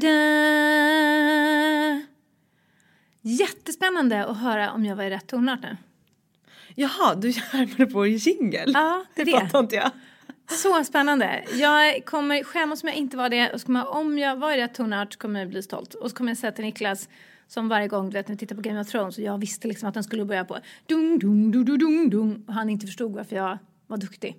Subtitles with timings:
[0.00, 0.08] Da.
[3.22, 5.76] Jättespännande att höra om jag var i rätt tonart nu.
[6.74, 8.70] Jaha, du härmade på en jingel?
[8.74, 9.90] Ja, det det fattar inte jag.
[10.50, 11.44] Så spännande.
[11.52, 13.52] Jag kommer skämmas om jag inte var det.
[13.52, 15.94] Och kommer om jag var i rätt tonart kommer jag bli stolt.
[15.94, 17.08] Och så kommer jag säga till Niklas
[17.48, 19.68] som varje gång du vet när vi tittar på Game of Thrones och jag visste
[19.68, 22.86] liksom att den skulle börja på dung dung dung dung dung dung och han inte
[22.86, 24.36] förstod varför jag var duktig.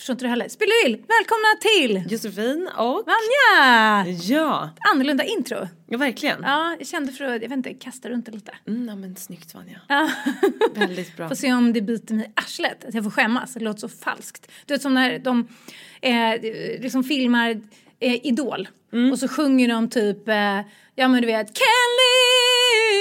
[0.00, 0.48] Förstår inte du heller?
[0.48, 0.92] Spelar vill!
[0.92, 3.04] Välkomna till Josefin och...
[3.06, 4.06] Vanja!
[4.22, 5.68] Ja, Annorlunda intro.
[5.88, 6.42] ja verkligen.
[6.42, 8.52] Ja, jag kände för att, jag vet inte, kasta runt det lite.
[8.66, 9.80] Mm, ja, men snyggt Vanja.
[9.88, 10.10] Ja.
[10.74, 11.28] Väldigt bra.
[11.28, 13.54] Får se om det biter mig i arslet, att jag får skämmas.
[13.54, 14.50] Det låter så falskt.
[14.66, 15.48] Du vet som när de
[16.00, 16.40] eh,
[16.80, 17.50] liksom filmar
[18.00, 18.68] eh, Idol
[19.12, 20.60] och så sjunger de typ, eh,
[20.94, 22.99] ja men du vet, live!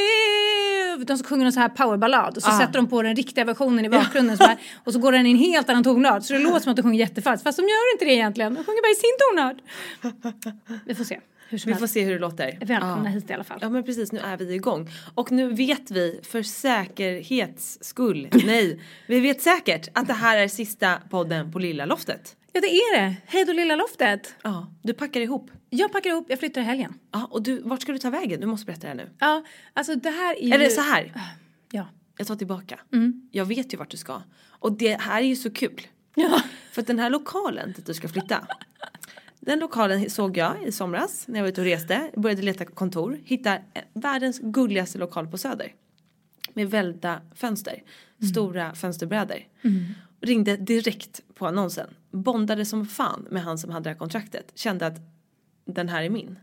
[1.06, 3.86] De så sjunger de så här powerballad och så sätter de på den riktiga versionen
[3.86, 6.40] i bakgrunden så här, och så går den i en helt annan tonart så det
[6.40, 8.54] låter som att de sjunger jättefalskt fast de gör inte det egentligen.
[8.54, 9.58] De sjunger bara i sin tonart.
[10.86, 11.20] Vi får se.
[11.52, 11.94] Vi får helst.
[11.94, 12.58] se hur det låter.
[12.62, 13.10] Välkomna Ja.
[13.10, 13.60] hit i alla fall.
[13.62, 14.90] Ja men precis, nu är vi igång.
[15.16, 20.48] Och nu vet vi för säkerhets skull, nej, vi vet säkert att det här är
[20.48, 22.36] sista podden på Lilla Loftet.
[22.54, 23.16] Ja det är det.
[23.26, 24.36] Hej då lilla loftet.
[24.44, 25.52] Ja, du packar ihop.
[25.70, 26.94] Jag packar ihop, jag flyttar i helgen.
[27.12, 28.40] Ja, och du, vart ska du ta vägen?
[28.42, 29.10] Du måste berätta det här nu.
[29.20, 29.44] Ja,
[29.74, 30.52] alltså det här är ju...
[30.54, 31.14] Eller så här,
[31.72, 31.88] Ja.
[32.18, 32.80] jag tar tillbaka.
[33.32, 34.22] Jag vet ju vart du ska.
[34.50, 35.82] Och det här är ju så kul.
[36.16, 36.42] Ja.
[36.72, 38.48] För att den här lokalen dit du ska flytta.
[39.40, 42.12] Den lokalen såg jag i somras när jag var ute och reste.
[42.16, 43.20] Började leta kontor.
[43.26, 43.62] Hittade
[43.94, 45.74] världens gulligaste lokal på Söder.
[46.54, 47.84] Med välta fönster.
[48.32, 49.38] Stora fönsterbrädor.
[50.22, 51.90] Ringde direkt på annonsen.
[52.12, 54.52] Bondade som fan med han som hade det här kontraktet.
[54.56, 54.98] Kände att
[55.66, 56.40] den här är min.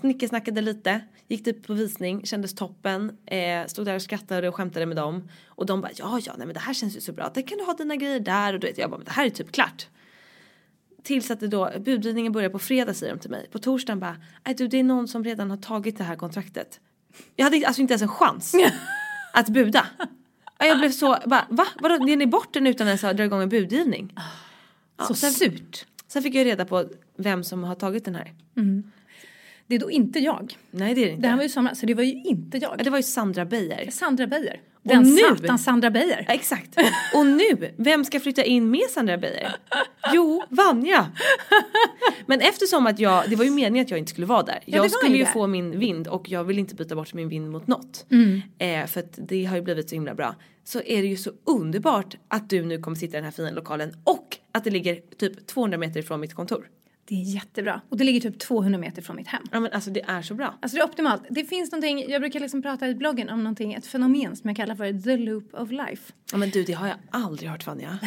[0.00, 3.16] Snickesnackade lite, gick dit på visning, kändes toppen.
[3.26, 5.28] Eh, stod där och skrattade och skämtade med dem.
[5.46, 7.30] Och de bara ja ja nej men det här känns ju så bra.
[7.34, 9.26] Det kan du ha dina grejer där och du vet jag bara men det här
[9.26, 9.86] är typ klart.
[11.02, 13.48] Tills att det då, budgivningen börjar på fredag säger de till mig.
[13.52, 14.16] På torsdagen bara,
[14.46, 16.80] nej du det är någon som redan har tagit det här kontraktet.
[17.36, 18.54] Jag hade alltså inte ens en chans
[19.32, 19.86] att buda.
[20.60, 21.66] Ja, Jag blev så, bara, va?
[21.80, 24.12] Vadå, ger ni bort den utan ens att dra igång en budgivning?
[24.98, 25.86] Ja, Så sen, surt.
[26.08, 26.84] sen fick jag reda på
[27.16, 28.34] vem som har tagit den här.
[29.66, 30.56] Det är då inte jag.
[30.70, 31.22] Nej det är det inte.
[31.22, 32.74] Det här var ju somras, så det var ju inte jag.
[32.78, 33.90] Ja, det var ju Sandra Beijer.
[33.90, 34.60] Sandra Beijer.
[34.82, 36.24] Den nu- satan Sandra Beijer.
[36.28, 36.76] Ja, exakt.
[37.14, 39.56] Och nu, vem ska flytta in med Sandra Beijer?
[40.12, 41.06] Jo, Vanja.
[42.26, 44.62] Men eftersom att jag, det var ju meningen att jag inte skulle vara där.
[44.66, 45.30] det jag skulle ju det.
[45.30, 48.06] få min vind och jag vill inte byta bort min vind mot något.
[48.58, 50.34] Eh, för att det har ju blivit så himla bra.
[50.64, 53.50] Så är det ju så underbart att du nu kommer sitta i den här fina
[53.50, 56.66] lokalen och att det ligger typ 200 meter ifrån mitt kontor.
[57.10, 57.80] Det är jättebra.
[57.88, 59.42] Och det ligger typ 200 meter från mitt hem.
[59.52, 60.58] Ja men alltså det är så bra.
[60.62, 61.22] Alltså det är optimalt.
[61.30, 64.56] Det finns någonting, jag brukar liksom prata i bloggen om någonting, ett fenomen som jag
[64.56, 66.12] kallar för the loop of life.
[66.32, 67.98] Ja men du det har jag aldrig hört Vanja.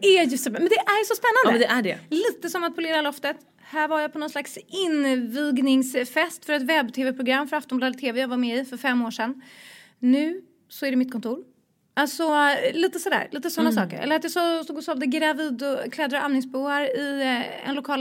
[0.00, 1.64] Det är ju så, men det är så spännande.
[1.66, 2.16] Ja men det är det.
[2.16, 3.36] Lite som att polera loftet.
[3.60, 8.36] Här var jag på någon slags invigningsfest för ett webb-tv-program för Aftonbladet TV jag var
[8.36, 9.42] med i för fem år sedan.
[9.98, 11.44] Nu så är det mitt kontor.
[11.98, 13.98] Alltså lite sådär, lite sådana saker.
[13.98, 17.74] Eller att jag så, stod och sålde gravid och kläder och amningsboar i eh, en
[17.74, 18.00] lokal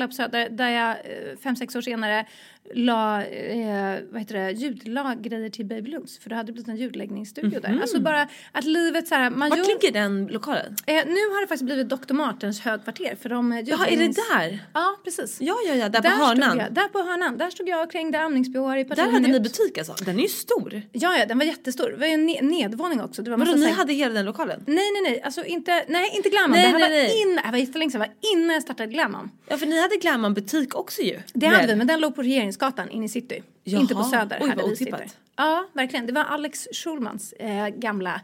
[0.49, 2.25] där jag eh, fem, sex år senare
[2.75, 7.79] la, eh, vad heter det, ljudlaggrejer till Babylunks för det hade blivit en ljudläggningsstudio där.
[7.81, 10.75] Alltså bara att livet så här, man Vart gör, ligger den lokalen?
[10.85, 11.01] eh, nu
[11.33, 12.13] har det faktiskt blivit Dr.
[12.13, 14.59] Martens högkvarter för de eh, Jaha, är det där?
[14.73, 15.37] Ja, precis.
[15.41, 16.57] Ja, ja, ja, där, Där på hörnan.
[16.57, 17.37] jag, där på hörnan.
[17.37, 19.93] Där stod jag och krängde amningsbehåar i Där hade ni butik alltså?
[20.05, 20.81] Den är ju stor.
[20.91, 21.89] Ja, ja, den var jättestor.
[21.89, 23.21] Det var ju en ne- nedvåning också.
[23.21, 24.63] Det var Vadå, ni här- hade hela den lokalen?
[24.67, 25.21] Nej, nej, nej.
[25.21, 26.51] Alltså inte, nej, inte Glamon.
[26.51, 27.21] Nej, det här nej, var nej.
[27.21, 28.01] innan, det var jättelänge sedan.
[28.01, 29.29] Det var innan jag startade Glamon.
[29.47, 31.19] Ja, för ni hade Glamman butik också ju.
[31.33, 31.67] Det hade Väl?
[31.67, 32.21] vi, men den låg på
[32.57, 33.43] Regeringsgatan inne i city.
[33.63, 33.81] Jaha.
[33.81, 34.37] Inte på Söder.
[34.41, 34.91] Oj, hade vad city.
[34.91, 35.17] otippat.
[35.35, 36.07] Ja, verkligen.
[36.07, 38.21] Det var Alex Schulmans eh, gamla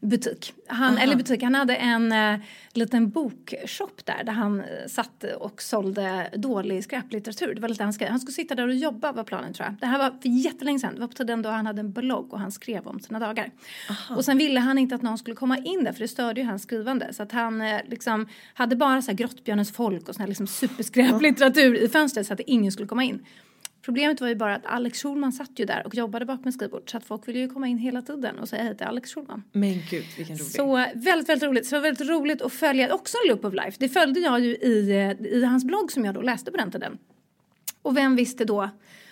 [0.00, 0.52] butik.
[0.66, 2.40] Han, eller butik, han hade en eh,
[2.72, 7.54] liten bokshop där, där han eh, satt och sålde dålig skräplitteratur.
[7.54, 8.08] Det var lite han skrev.
[8.08, 9.74] Han skulle sitta där och jobba var planen tror jag.
[9.80, 10.94] Det här var för jättelänge sedan.
[10.94, 13.50] Det var på tiden då han hade en blogg och han skrev om sina dagar.
[14.16, 16.46] Och sen ville han inte att någon skulle komma in där för det störde ju
[16.46, 17.14] hans skrivande.
[17.14, 20.46] Så att han eh, liksom hade bara så här Grottbjörnens folk och sån här liksom
[20.46, 23.26] superskräplitteratur i fönstret så att ingen skulle komma in.
[23.86, 26.90] Problemet var ju bara att Alex Schulman satt ju där och jobbade bakom ett skrivbord
[26.90, 29.42] så att folk ville ju komma in hela tiden och säga hej till Alex Schulman.
[29.52, 30.46] Men gud, vilken rolig.
[30.46, 31.66] Så väldigt, väldigt roligt.
[31.66, 33.76] Så det var väldigt roligt att följa också Loop of Life.
[33.78, 36.98] Det följde jag ju i, i hans blogg som jag då läste på den tiden.
[37.82, 38.70] Och vem visste då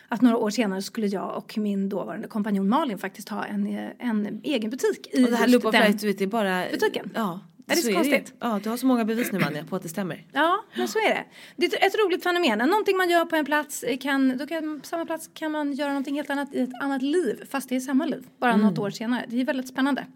[0.09, 3.67] att några år senare skulle jag och min dåvarande kompanjon Malin faktiskt ha en,
[3.99, 5.75] en egen butik i och det här Loop of.
[5.75, 6.65] Life, du vet, det är bara...
[6.71, 7.11] butiken.
[7.15, 7.41] Ja.
[7.67, 7.95] Är det så ju.
[7.95, 8.35] konstigt?
[8.41, 10.27] Ja, du har så många bevis nu Manja på att det stämmer.
[10.33, 11.25] Ja, men så är det.
[11.57, 12.59] Det är ett, roligt fenomen.
[12.59, 15.89] Någonting man gör på en plats kan, då kan, på samma plats kan man göra
[15.89, 18.91] någonting helt annat i ett annat liv, fast det är samma liv, bara något år
[18.91, 19.25] senare.
[19.29, 20.07] Det är väldigt spännande.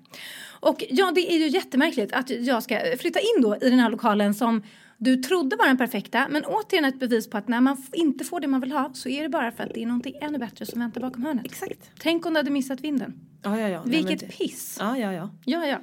[0.61, 3.91] Och ja, det är ju jättemärkligt att jag ska flytta in då i den här
[3.91, 4.62] lokalen som
[5.00, 8.41] du trodde var den perfekta, men återigen ett bevis på att när man inte får
[8.41, 10.67] det man vill ha så är det bara för att det är någonting ännu bättre
[10.67, 11.45] som väntar bakom hörnet.
[11.45, 11.91] Exakt.
[11.99, 13.21] Tänk om du hade missat vinden.
[13.43, 13.83] Ja, ja, ja.
[13.85, 14.77] Nej, Vilket men det- piss.
[14.81, 15.31] Ja, ja, ja.
[15.45, 15.79] Ja, ja.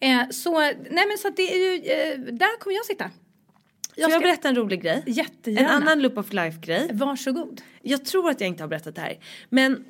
[0.00, 0.74] Eh, så, nej
[1.08, 3.04] men så att det är ju, eh, där kommer jag sitta.
[3.04, 3.12] Får
[4.02, 5.02] jag ska- berätta en rolig grej?
[5.06, 5.68] Jättegärna.
[5.68, 6.90] En annan Loop of Life-grej.
[6.92, 7.60] Varsågod.
[7.82, 9.18] Jag tror att jag inte har berättat det här.
[9.48, 9.84] Men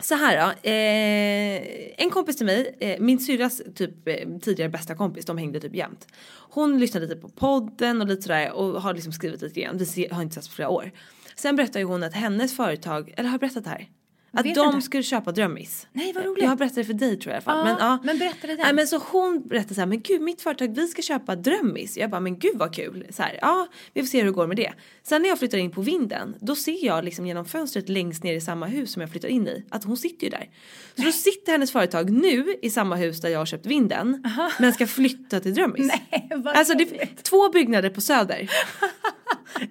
[0.00, 0.68] så här då.
[0.70, 5.60] Eh, en kompis till mig, eh, min syrras typ eh, tidigare bästa kompis, de hängde
[5.60, 6.06] typ jämt.
[6.50, 9.78] Hon lyssnade lite på podden och lite sådär och har liksom skrivit lite grann.
[9.96, 10.90] Vi har inte setts på flera år.
[11.36, 13.88] Sen berättade ju hon att hennes företag, eller har jag berättat det här?
[14.34, 14.80] Att de inte.
[14.80, 15.86] skulle köpa Drömmis.
[15.92, 16.42] Nej, vad roligt.
[16.42, 17.58] Jag har berättat det för dig tror jag i alla fall.
[17.58, 17.98] Ja, men, ja.
[18.04, 18.60] men berätta det igen.
[18.62, 21.96] Nej, men så hon berättade så här, men gud mitt företag vi ska köpa Drömmis.
[21.96, 23.06] Jag bara, men gud vad kul.
[23.10, 24.72] Så här, ja vi får se hur det går med det.
[25.02, 28.34] Sen när jag flyttar in på vinden, då ser jag liksom genom fönstret längst ner
[28.34, 30.50] i samma hus som jag flyttar in i, att hon sitter ju där.
[30.96, 34.24] Så då sitter hennes företag nu i samma hus där jag har köpt vinden,
[34.58, 35.92] men ska flytta till Drömmis.
[36.10, 38.50] Nej, vad Alltså det är två byggnader på Söder.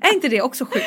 [0.02, 0.86] Är inte det också sjukt?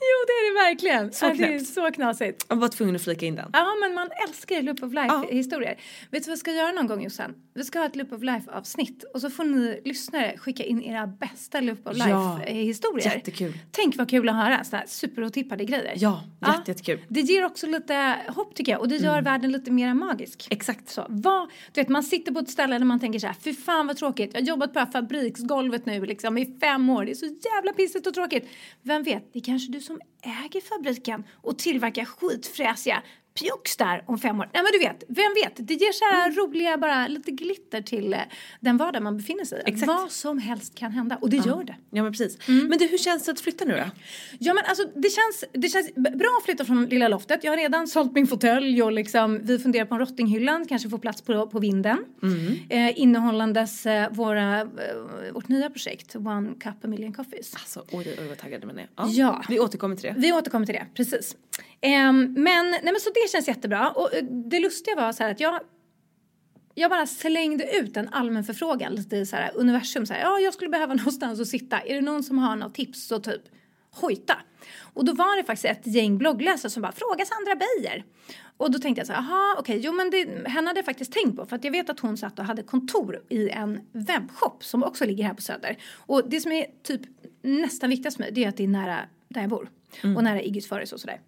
[0.00, 1.12] Jo, det är det verkligen.
[1.12, 1.66] Så ja, det är knäppt.
[1.66, 2.46] så knasigt.
[2.48, 3.50] Jag var tvungen att flika in den.
[3.52, 5.02] Ja, men man älskar Loop of Ja.
[5.02, 5.76] Life-historier.
[6.10, 7.34] Vet du vad vi ska göra någon gång Jossan?
[7.54, 11.06] Vi ska ha ett Loop of Life-avsnitt och så får ni lyssnare skicka in era
[11.06, 13.14] bästa Loop of Ja, Life-historier.
[13.14, 13.52] jättekul.
[13.70, 15.92] Tänk vad kul att höra sådana här superotippade grejer.
[15.96, 17.00] Ja, jätte, jättekul.
[17.08, 20.46] Det ger också lite hopp tycker jag och det gör världen lite mer magisk.
[20.50, 20.88] Exakt.
[20.88, 23.54] Så, vad, du vet, man sitter på ett ställe där man tänker så här, fy
[23.54, 27.04] fan vad tråkigt, jag har jobbat på det här fabriksgolvet nu liksom i fem år,
[27.04, 28.35] det är så jävla pissigt och tråkigt.
[28.82, 33.02] Vem vet, det är kanske du som äger fabriken och tillverkar skitfräsiga
[33.38, 34.48] pjox där om fem år.
[34.52, 38.12] Nej men du vet, vem vet, det ger så här roliga bara lite glitter till
[38.12, 38.20] eh,
[38.60, 39.70] den vardag man befinner sig i.
[39.70, 39.86] Exakt.
[39.86, 41.76] Vad som helst kan hända och det gör det.
[41.90, 42.48] Ja men precis.
[42.48, 42.68] Mm.
[42.68, 43.90] Men du hur känns det att flytta nu då?
[44.38, 47.44] Ja men alltså det känns, det känns bra att flytta från lilla loftet.
[47.44, 50.98] Jag har redan sålt min fåtölj och liksom, vi funderar på en rottinghyllan, kanske få
[50.98, 52.04] plats på, på vinden.
[52.68, 54.66] Eh, innehållandes eh, våra, eh,
[55.32, 57.54] vårt nya projekt One Cup A Million Coffees.
[57.54, 58.88] Alltså oj oj vad taggad man är.
[58.96, 59.42] Ja.
[59.48, 60.14] Vi återkommer till det.
[60.18, 61.36] Vi återkommer till det, precis.
[61.86, 63.90] Ehm, men, nej men så det känns jättebra.
[63.90, 65.60] Och eh, det lustiga var så att jag
[66.78, 70.06] jag bara slängde ut en allmän förfrågan lite så här universum.
[70.06, 71.80] Så här, ja, jag skulle behöva någonstans att sitta.
[71.80, 73.42] Är det någon som har något tips så typ
[74.00, 74.36] hojta.
[74.80, 78.04] Och då var det faktiskt ett gäng bloggläsare som bara fråga Sandra Beijer.
[78.56, 81.12] Och då tänkte jag så här, jaha okej, jo men det, henne hade jag faktiskt
[81.12, 84.64] tänkt på för att jag vet att hon satt och hade kontor i en webbshop
[84.64, 85.76] som också ligger här på Söder.
[85.96, 87.00] Och det som är typ
[87.42, 89.70] nästan viktigast för mig det är att det är nära där jag bor
[90.16, 91.20] och nära Iggys Föres och sådär.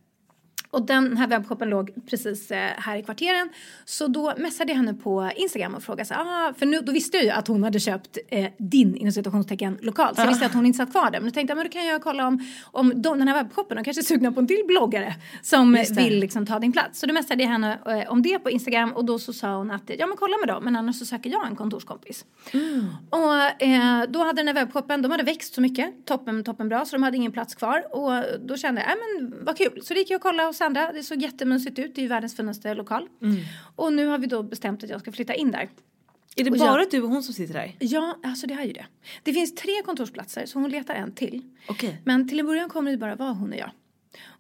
[0.71, 3.49] Och den här webbshoppen låg precis eh, här i kvarteren.
[3.85, 7.17] Så då messade jag henne på Instagram och frågade så ah, för nu, då visste
[7.17, 10.17] jag ju att hon hade köpt eh, din inom citationstecken lokal.
[10.17, 11.21] Så jag visste att hon inte satt kvar där.
[11.21, 13.77] Men då tänkte jag, men då kan jag kolla om, om de, den här webbshoppen,
[13.77, 15.91] de kanske är sugna på en till bloggare som det.
[15.91, 17.01] vill liksom ta din plats.
[17.01, 19.71] Så då messade jag henne eh, om det på Instagram och då så sa hon
[19.71, 22.25] att ja men kolla med dem men annars så söker jag en kontorskompis.
[23.11, 26.85] Och eh, då hade den här webbshoppen, de hade växt så mycket, toppen, toppen bra
[26.85, 29.81] så de hade ingen plats kvar och då kände jag, ja men vad kul.
[29.83, 32.09] Så då gick jag och kollade hos Sandra, det såg jättemysigt ut, det är ju
[32.09, 33.09] världens finaste lokal.
[33.77, 35.69] Och nu har vi då bestämt att jag ska flytta in där.
[36.37, 37.77] Är det Och bara jag- du och hon som sitter där?
[37.79, 38.87] Ja, alltså det är ju det.
[39.23, 41.43] Det finns tre kontorsplatser så hon letar en till.
[41.69, 42.01] Okej.
[42.05, 43.71] Men till en början kommer det bara vara hon och jag.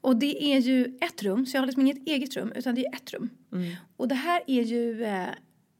[0.00, 2.87] Och det är ju ett rum, så jag har liksom inget eget rum utan det
[2.87, 3.28] är ett rum.
[3.96, 5.26] Och det här är ju, eh,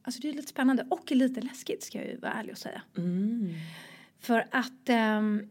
[0.01, 2.81] alltså det är lite spännande och lite läskigt ska jag ju vara ärlig och säga.
[4.19, 5.49] För att ehm,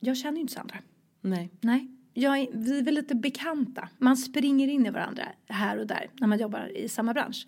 [0.00, 0.76] jag känner ju inte Sandra.
[1.20, 1.50] Nej.
[1.60, 3.88] Nej, jag vi är väl lite bekanta.
[3.98, 7.46] Man springer in i varandra här och där när man jobbar i samma bransch.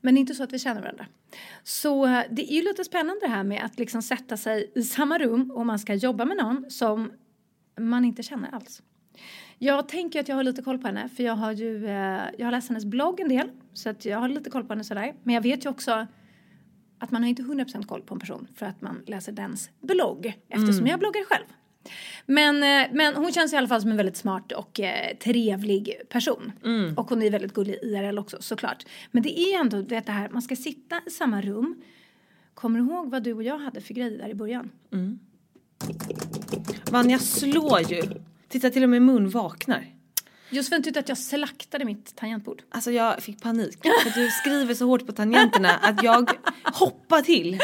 [0.00, 1.06] Men det är inte så att vi känner varandra.
[1.62, 4.82] Så eh, det är ju lite spännande det här med att liksom sätta sig i
[4.82, 7.12] samma rum och man ska jobba med någon som
[7.80, 8.82] man inte känner alls.
[9.58, 12.46] Jag tänker att jag har lite koll på henne för jag har ju eh, jag
[12.46, 15.14] har läst hennes blogg en del så att jag har lite koll på henne sådär.
[15.22, 16.06] Men jag vet ju också
[16.98, 20.34] att man har inte 100% koll på en person för att man läser dens blogg
[20.48, 21.46] eftersom jag bloggar själv.
[22.26, 25.92] Men, eh, men hon känns i alla fall som en väldigt smart och eh, trevlig
[26.08, 26.52] person.
[26.96, 28.84] Och hon är väldigt gullig IRL också såklart.
[29.10, 31.82] Men det är ändå du vet, det här, man ska sitta i samma rum.
[32.54, 34.70] Kommer du ihåg vad du och jag hade för grejer där i början?
[36.90, 38.02] Vanja slår ju.
[38.48, 39.95] Titta till och med mun vaknar.
[40.50, 42.62] Josefin tyckte att jag slaktade mitt tangentbord.
[42.70, 43.78] Alltså jag fick panik.
[43.82, 46.30] För att du skriver så hårt på tangenterna att jag
[46.62, 47.58] hoppar till.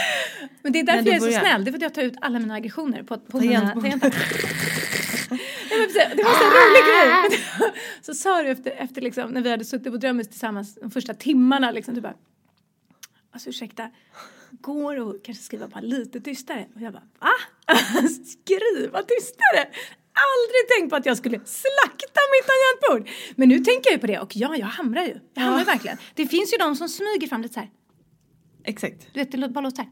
[0.62, 1.64] Men det är därför jag är så snäll.
[1.64, 3.82] Det är för att jag tar ut alla mina aggressioner på, på mina Tangentbord.
[3.82, 4.10] tangenter.
[6.16, 6.82] Det var så en rolig
[7.30, 7.40] grej.
[8.02, 11.14] Så sa du efter, efter liksom, när vi hade suttit på Drömmes tillsammans de första
[11.14, 12.14] timmarna liksom, du bara
[13.30, 13.90] Alltså ursäkta,
[14.50, 16.66] går det att kanske skriva bara lite tystare?
[16.74, 17.30] Och jag bara va?
[18.26, 19.68] skriva tystare?
[20.14, 23.11] Aldrig tänkt på att jag skulle slakta mitt tangentbord.
[23.37, 25.14] Men nu tänker jag ju på det och ja, jag hamrar ju.
[25.35, 25.97] Jag hamrar verkligen.
[26.14, 27.71] Det finns ju de som smyger fram lite så här.
[28.64, 29.07] Exakt.
[29.14, 29.90] Du vet, det bara låter så här.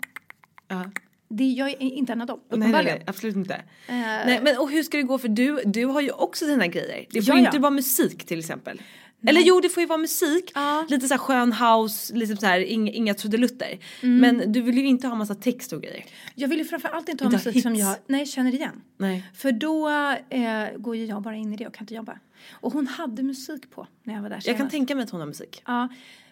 [0.69, 0.91] Ja.
[1.29, 3.55] Det, jag är inte en av dem, Nej, nej, nej, absolut inte.
[3.55, 3.62] Eh,
[3.97, 7.07] Nej, men och hur ska det gå för du, du har ju också dina grejer.
[7.11, 7.49] Det får Ja, ju ja.
[7.49, 8.83] inte vara musik till exempel.
[9.27, 10.53] Eller jo, det får ju vara musik.
[10.55, 10.87] Ja.
[10.89, 13.79] Lite så här skön house, lite så här, inga, inga trudelutter.
[14.03, 14.19] Mm.
[14.37, 16.05] Men du vill ju inte ha massa text och grejer.
[16.35, 17.85] Jag vill ju framförallt inte ha Inte musik som hits.
[17.87, 18.83] jag nej, känner igen.
[18.97, 19.25] Nej.
[19.35, 19.89] För då
[20.29, 22.19] eh, går ju jag bara in i det och kan inte jobba.
[22.53, 24.71] Och hon hade musik på när jag var där Jag kan senast.
[24.71, 25.62] tänka mig att hon har musik.
[25.67, 25.89] Ja,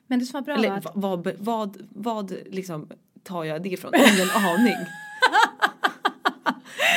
[0.07, 2.89] men det som var bra Eller var att va- vad, vad, vad liksom
[3.23, 3.93] tar jag det ifrån?
[3.95, 4.77] Ingen aning.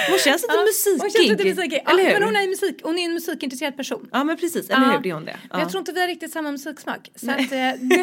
[0.10, 1.02] Hon känns lite Ja, musikig.
[1.02, 1.82] Hon känns lite musikig.
[1.86, 4.10] Ja, men hon är, musik, hon är en musikintresserad person.
[4.12, 4.92] Ja men precis, eller Ja.
[4.92, 5.00] hur?
[5.00, 5.38] Det är hon det.
[5.52, 5.60] Ja.
[5.60, 7.10] Jag tror inte vi har riktigt samma musiksmak.
[7.16, 7.46] Så att, eh,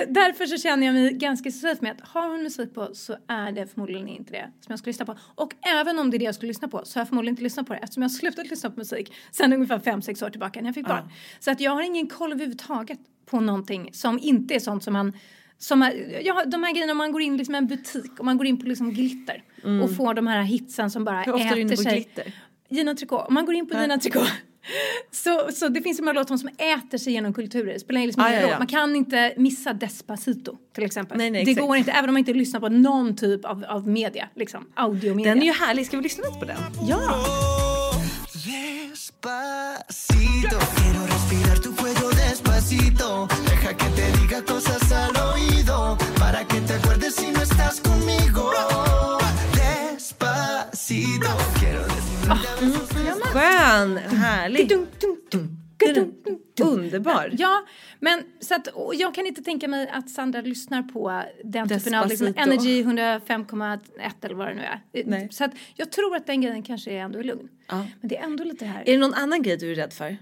[0.09, 3.53] därför så känner jag mig ganska safe med att har hon musik på så är
[3.53, 5.19] det förmodligen inte det som jag skulle lyssna på.
[5.35, 7.43] Och även om det är det jag skulle lyssna på så har jag förmodligen inte
[7.43, 10.31] lyssnat på det eftersom jag har slutat lyssna på musik sen ungefär fem sex år
[10.31, 11.09] tillbaka när jag fick barn.
[11.41, 15.13] Så att jag har ingen koll överhuvudtaget på någonting som inte är sånt som man
[15.59, 18.25] som är, ja, de här grejerna om man går in liksom i en butik och
[18.25, 19.43] man går in på liksom glitter
[19.83, 21.97] och får de här hitsen som bara Hur ofta är du inne äter på sig.
[22.01, 22.33] glitter?
[22.71, 24.29] Gina Tricot, om man går in på Gina Tricot
[25.11, 27.73] så, så det finns ju många låtar som äter sig genom kulturer.
[27.73, 28.59] Det spelar liksom Ah, ja, ja.
[28.59, 31.19] Man kan inte missa Despacito till exempel.
[31.19, 31.67] Nej, nej, det exakt.
[31.67, 35.35] går inte, även om man inte lyssnar på någon typ av, av media, liksom audiomedia.
[35.35, 36.57] Den är ju härlig, ska vi lyssna lite på den?
[36.89, 37.25] Ja!
[38.89, 40.59] Despacito,
[42.69, 43.29] despacito.
[43.47, 45.99] Deja que te diga cosas al oído.
[46.19, 48.51] Para que te acuerdes si no estás conmigo.
[49.55, 51.83] Despacito, quiero.
[53.33, 54.73] Skön, härlig.
[56.61, 57.31] Underbar.
[57.39, 57.65] Ja,
[58.01, 62.09] men så att, jag kan inte tänka mig att Sandra lyssnar på den typen av
[62.09, 62.35] liksom.
[62.37, 63.79] Energy 105,1
[64.23, 64.81] eller vad det nu är.
[65.05, 65.29] Nej.
[65.31, 67.49] Så att jag tror att den grejen kanske är ändå lugn.
[67.69, 67.87] Ja.
[68.01, 68.81] Men det är ändå lite här.
[68.89, 70.17] Är det någon annan grej du är rädd för?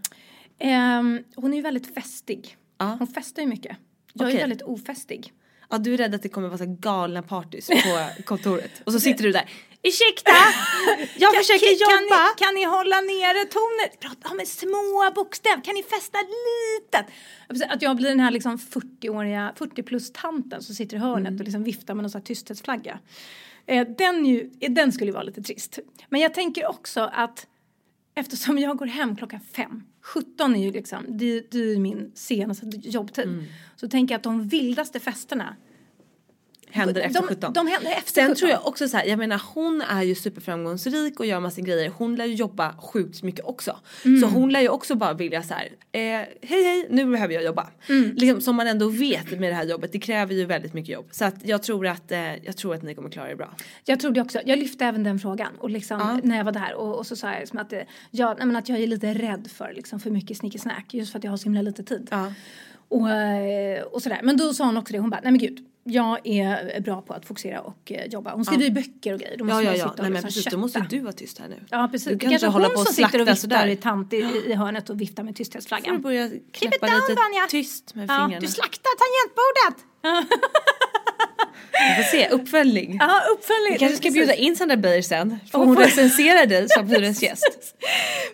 [0.58, 2.56] Ehm, hon är ju väldigt festig.
[2.78, 2.96] Ja.
[2.98, 3.76] Hon festar ju mycket.
[4.12, 4.36] Jag Okej.
[4.36, 5.32] är väldigt ofestig.
[5.70, 8.70] Ja, du är rädd att det kommer vara så galna partys på kontoret.
[8.84, 9.50] Och så sitter du där.
[9.82, 10.30] Ursäkta!
[11.18, 12.16] Jag försöker kan, jobba!
[12.16, 13.88] Kan ni, kan ni hålla nere tonen?
[14.00, 15.64] Prata med små bokstäver.
[15.64, 17.06] Kan ni festa litet?
[17.70, 21.38] Att jag blir den här liksom 40-åriga, 40 plus tanten som sitter i hörnet Mm.
[21.40, 22.98] och liksom viftar med någon sån här tysthetsflagga.
[23.66, 25.78] Eh, den, ju, den skulle ju vara lite trist.
[26.08, 27.46] Men jag tänker också att
[28.16, 32.66] eftersom jag går hem klockan fem, 17 är ju liksom, det, det är min senaste
[32.66, 33.24] jobbtid.
[33.24, 33.44] Mm.
[33.76, 35.56] Så tänker jag att de vildaste festerna
[36.76, 37.52] Händer efter de, 17.
[37.52, 38.36] De händer efter Sen 17.
[38.36, 41.92] tror jag också så här, jag menar hon är ju superframgångsrik och gör massa grejer.
[41.96, 43.78] Hon lär ju jobba sjukt mycket också.
[44.04, 44.20] Mm.
[44.20, 47.44] Så hon lär ju också bara vilja så här, eh, hej hej nu behöver jag
[47.44, 47.66] jobba.
[47.88, 48.14] Mm.
[48.14, 51.08] Liksom, som man ändå vet med det här jobbet, det kräver ju väldigt mycket jobb.
[51.10, 53.54] Så att jag tror att, eh, jag tror att ni kommer klara er bra.
[53.84, 56.98] Jag trodde också, jag lyfte även den frågan och liksom, när jag var där och,
[56.98, 57.80] och så sa jag liksom att, eh,
[58.10, 61.24] jag, men att jag är lite rädd för liksom, för mycket snickesnack just för att
[61.24, 62.08] jag har så himla lite tid.
[62.10, 62.32] Ja.
[62.88, 64.20] Och, eh, och sådär.
[64.22, 67.12] Men då sa hon också det, hon bara, nej men gud, jag är bra på
[67.14, 68.34] att fokusera och eh, jobba.
[68.34, 70.26] Hon skriver ju böcker och grejer, då måste Ja ja ja, och nej men liksom
[70.28, 70.56] precis kötta.
[70.56, 71.56] då måste du vara tyst här nu.
[71.70, 73.66] Ja precis, Du det kan kanske inte hålla på och och slakta viftar sådär.
[73.66, 74.16] i, tant i,
[74.46, 76.00] i hörnet och viftar med Får du tysthetsflaggan.
[76.02, 77.46] börja knäppa down, lite Vanja.
[77.50, 78.40] tyst med Ja, fingrarna.
[78.40, 79.84] du slaktar tangentbordet!
[81.72, 82.96] Vi får se, uppföljning.
[83.00, 83.72] Ja, uppföljning.
[83.72, 84.14] Vi kanske ska Precis.
[84.18, 85.38] bjuda in Sandra Beijer sen.
[85.52, 87.74] Får Hon recensera dig som hyresgäst.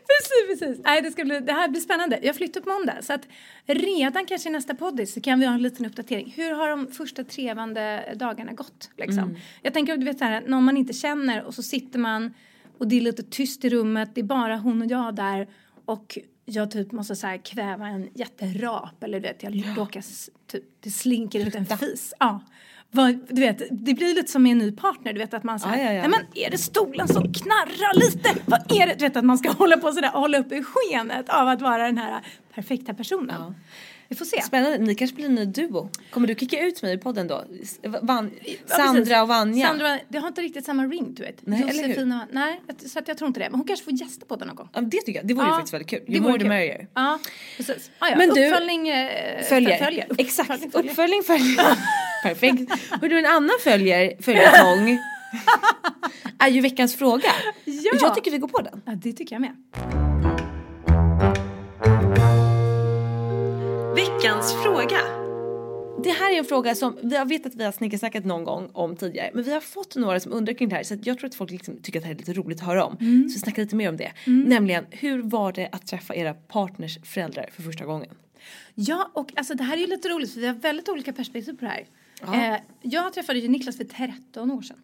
[0.06, 0.84] Precis, precis.
[0.84, 2.18] Nej, det, ska bli, det här blir spännande.
[2.22, 3.22] Jag flyttar på måndag så att
[3.66, 6.32] redan kanske i nästa poddis så kan vi ha en liten uppdatering.
[6.36, 8.90] Hur har de första trevande dagarna gått?
[8.98, 9.36] Liksom?
[9.62, 12.34] Jag tänker, du vet så här, någon man inte känner och så sitter man
[12.78, 15.48] och det är lite tyst i rummet, det är bara hon och jag där
[15.84, 20.64] och jag typ måste så kväva en jätterap eller du vet, jag råkar s- typ,
[20.80, 22.14] det slinker ut en fis.
[22.18, 22.40] Ja.
[22.94, 25.60] Vad, du vet, det blir lite som med en ny partner, du vet att man
[25.60, 26.08] säger, Ja, ja, ja.
[26.08, 28.28] men är det stolen som knarrar lite?
[28.46, 28.94] Vad är det?
[28.94, 31.86] Du vet att man ska hålla på sådär hålla upp i skenet av att vara
[31.86, 32.20] den här
[32.54, 33.54] perfekta personen.
[34.12, 34.42] Vi får se.
[34.42, 35.90] Spännande, ni kanske blir en ny duo.
[36.10, 37.44] Kommer du kicka ut mig i podden då?
[38.02, 38.76] Van, Ja.
[38.76, 39.66] Sandra och Vanja?
[39.68, 41.46] Sandra, det har inte riktigt samma ring du vet.
[41.46, 41.60] Nej?
[41.60, 43.50] Josefina, nej, så att jag tror inte det.
[43.50, 44.68] Men hon kanske får gästa på den någon gång.
[44.72, 46.02] Ja, det tycker jag, det vore ju faktiskt väldigt kul.
[46.06, 46.88] Ju more the merrier.
[46.94, 47.18] Ja,
[47.56, 47.90] precis.
[47.98, 48.16] Ah, ja.
[48.16, 49.84] Men du- Uppföljning eh, Följer.
[49.84, 50.06] följer.
[50.18, 51.76] Exakt, Uppföljning uppföljning följer.
[52.22, 52.72] Perfekt.
[53.00, 54.98] Hör du en annan följer, följetong
[56.38, 57.32] är ju veckans fråga.
[57.64, 57.90] Ja.
[58.00, 58.82] Jag tycker vi går på den.
[58.86, 60.01] Ja, det tycker jag med.
[64.22, 64.98] Veckans fråga.
[66.02, 68.96] Det här är en fråga som har vet att vi har snickersnackat någon gång om
[68.96, 71.34] tidigare men vi har fått några som undrar kring det här så jag tror att
[71.34, 72.96] folk liksom tycker att det här är lite roligt att höra om.
[72.98, 74.12] Så vi snackar lite mer om det.
[74.26, 78.14] Nämligen hur var det att träffa era partners föräldrar för första gången?
[78.74, 81.52] Ja, och alltså det här är ju lite roligt för vi har väldigt olika perspektiv
[81.52, 82.54] på det här.
[82.54, 84.78] Eh, jag träffade ju Niklas för 13 år sedan.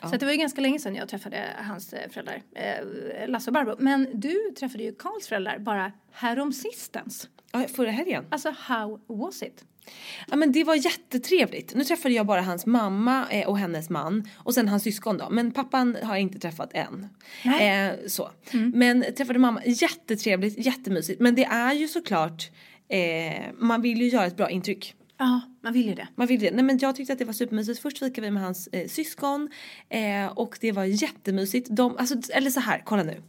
[0.00, 3.50] Så att det var ju ganska länge sedan jag träffade hans eh, föräldrar, eh, Lasse
[3.50, 3.76] och Barbro.
[3.78, 7.28] Men du träffade ju Karls föräldrar bara härom sistens.
[7.52, 8.24] Ja, förra helgen.
[8.30, 9.64] Alltså how was it?
[10.28, 11.74] Ja men det var jättetrevligt.
[11.74, 15.30] Nu träffade jag bara hans mamma eh, och hennes man och sen hans syskon då.
[15.30, 17.08] Men pappan har jag inte träffat än.
[17.60, 18.30] Eh, så.
[18.74, 21.20] Men träffade mamma, jättetrevligt, jättemysigt.
[21.20, 22.50] Men det är ju såklart,
[22.88, 24.94] eh, man vill ju göra ett bra intryck.
[25.18, 26.08] Ja, man vill ju det.
[26.14, 26.50] Man vill det.
[26.50, 27.82] Nej men jag tyckte att det var supermysigt.
[27.82, 29.50] Först fikade vi med hans eh, syskon
[29.88, 31.68] eh, och det var jättemysigt.
[31.70, 33.22] De, alltså, eller så här, kolla nu.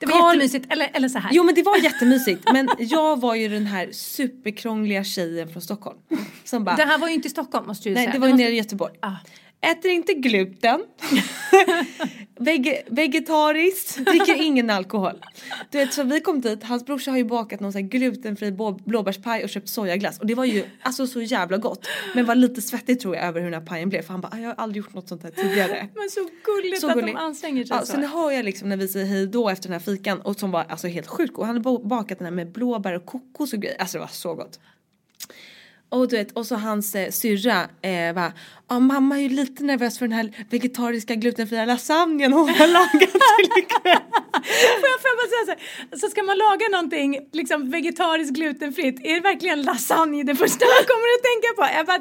[0.00, 1.30] Det var Karl- jättemysigt, eller, eller så här.
[1.32, 5.98] Jo men det var jättemysigt men jag var ju den här superkrångliga tjejen från Stockholm.
[6.44, 8.12] Som bara, Det här var ju inte i Stockholm måste du nej säga.
[8.12, 8.92] det var ju måste- nere i Göteborg.
[9.02, 9.12] Ah.
[9.60, 10.80] Äter inte gluten.
[12.40, 13.96] Vege, vegetariskt.
[14.04, 15.24] Dricker ingen alkohol.
[15.70, 18.50] Du vet så vi kom dit, hans brorsa har ju bakat någon sån här glutenfri
[18.52, 21.86] blå- blåbärspaj och köpt sojaglass och det var ju alltså så jävla gott.
[22.14, 24.32] Men var lite svettig tror jag över hur den här pajen blev för han bara
[24.32, 25.88] "Ah, jag har aldrig gjort något sånt här tidigare.
[25.94, 27.16] Men så gulligt Så att gulligt.
[27.16, 27.92] de anstränger sig Ja, så.
[27.92, 30.50] sen hör jag liksom när vi säger hej då efter den här fikan och som
[30.50, 31.46] var alltså helt sjukt god.
[31.46, 33.76] Han hade bakat den här med blåbär och kokos och grejer.
[33.80, 34.60] Alltså det var så gott.
[35.88, 38.32] Och du vet, och så hans eh, syrra eh, bara,
[38.70, 43.00] ja mamma är ju lite nervös för den här vegetariska glutenfria lasagnen hon har lagat
[43.00, 43.98] till ikväll.
[44.80, 48.34] Får jag, får jag bara säga så här, så ska man laga någonting liksom vegetariskt
[48.34, 51.62] glutenfritt, är det verkligen lasagne det första man kommer att tänka på?
[51.78, 51.98] Jag bara,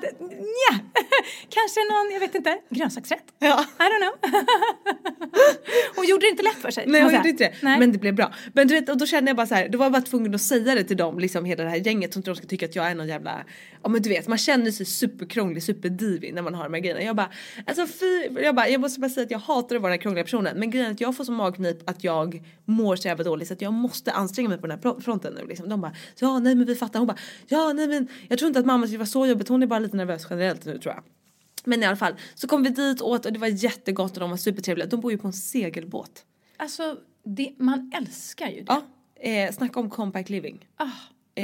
[0.56, 0.74] nja,
[1.58, 3.24] kanske någon, jag vet inte, grönsaksrätt?
[3.40, 3.66] Ja.
[3.80, 4.32] I don't know.
[5.96, 6.84] hon gjorde det inte lätt för sig.
[6.88, 7.54] Nej hon gjorde inte det.
[7.62, 7.80] Nej.
[7.80, 8.34] Men det blev bra.
[8.54, 10.36] Men du vet och då kände jag bara så här, då var jag bara tvungen
[10.36, 12.66] att säga det till dem, liksom hela det här gänget så inte de ska tycka
[12.66, 13.44] att jag är någon jävla,
[13.84, 17.02] ja men du vet man känner sig superkrånglig, superdivig när man har de här grejerna.
[17.02, 17.30] Jag bara,
[17.66, 20.02] alltså fy, jag bara, jag måste bara säga att jag hatar att vara den här
[20.02, 23.24] krångliga personen men grejen är att jag får så magknip att jag mår så jävla
[23.24, 25.70] dåligt så att jag måste anstränga mig på den här fronten nu liksom.
[25.70, 27.00] De bara, ja nej men vi fattar.
[27.00, 27.18] Hon bara,
[27.48, 29.80] ja nej men jag tror inte att mamma skulle vara så jobbigt, hon är bara
[29.80, 31.04] lite nervös generellt nu tror jag.
[31.64, 34.30] Men i alla fall så kom vi dit åt och det var jättegott och de
[34.30, 34.88] var supertrevliga.
[34.88, 36.26] De bor ju på en segelbåt.
[36.58, 38.66] Alltså, det, man älskar ju det.
[38.68, 38.82] Ja,
[39.30, 40.68] eh, snacka om compact living.
[40.76, 40.88] Ah,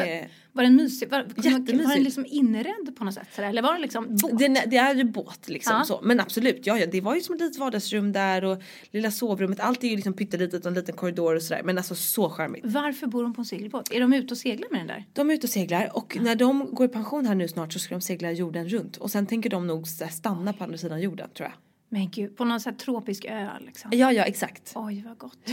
[0.02, 1.10] Eh, var den mysig?
[1.10, 1.90] Var, var Jättemysig.
[1.90, 3.40] den liksom inredd på något sätt?
[3.40, 4.40] Eller var den liksom båt?
[4.40, 5.84] det, det är ju båt liksom Ja.
[5.84, 6.00] så.
[6.04, 9.60] Men absolut, ja, ja det var ju som ett litet vardagsrum där och lilla sovrummet.
[9.60, 11.62] Allt är ju liksom pyttelitet och en liten korridor och sådär.
[11.64, 12.66] Men alltså så charmigt.
[12.66, 13.92] Varför bor de på en segelbåt?
[13.92, 15.06] Är de ute och seglar med den där?
[15.14, 17.80] De är ute och seglar och när de går i pension här nu snart så
[17.80, 18.98] ska de segla jorden runt.
[18.98, 21.58] Och sen tänker de nog stanna på andra sidan jorden tror jag.
[21.90, 23.92] Men gud, på någon sån här tropisk ö liksom.
[23.94, 24.72] Ja, ja exakt.
[24.76, 25.52] Oj, vad gott.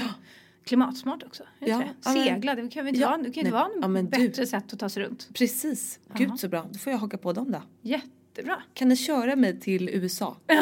[0.64, 1.42] Klimatsmart också.
[1.60, 2.24] det Ja, inte det?
[2.24, 4.12] Segla, det kan väl inte Ja, vara, det kan inte nej, vara ja, men något
[4.14, 5.28] du- bättre sätt att ta sig runt.
[5.34, 5.98] Precis.
[6.14, 6.66] Gud så bra.
[6.72, 7.62] Då får jag haka på dem då.
[7.82, 8.62] Jättebra.
[8.74, 10.36] Kan ni köra mig till USA?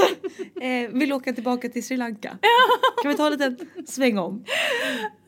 [0.60, 2.38] eh, vill åka tillbaka till Sri Lanka?
[3.02, 4.44] Kan vi ta en liten sväng om?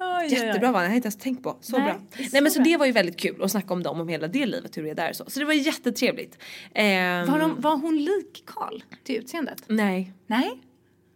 [0.01, 0.83] Oj, Jättebra va?
[0.83, 1.57] Jag har inte ens tänkt på.
[1.61, 2.01] Så Nej, bra.
[2.17, 2.65] det så Nej men så bra.
[2.65, 4.91] det var ju väldigt kul att snacka om dem, om hela det livet, hur det
[4.91, 5.25] är där och så.
[5.29, 6.39] Så det var jättetrevligt.
[6.75, 9.63] Ehm, Var, de, var hon lik Karl till utseendet?
[9.67, 10.13] Nej.
[10.27, 10.63] Nej?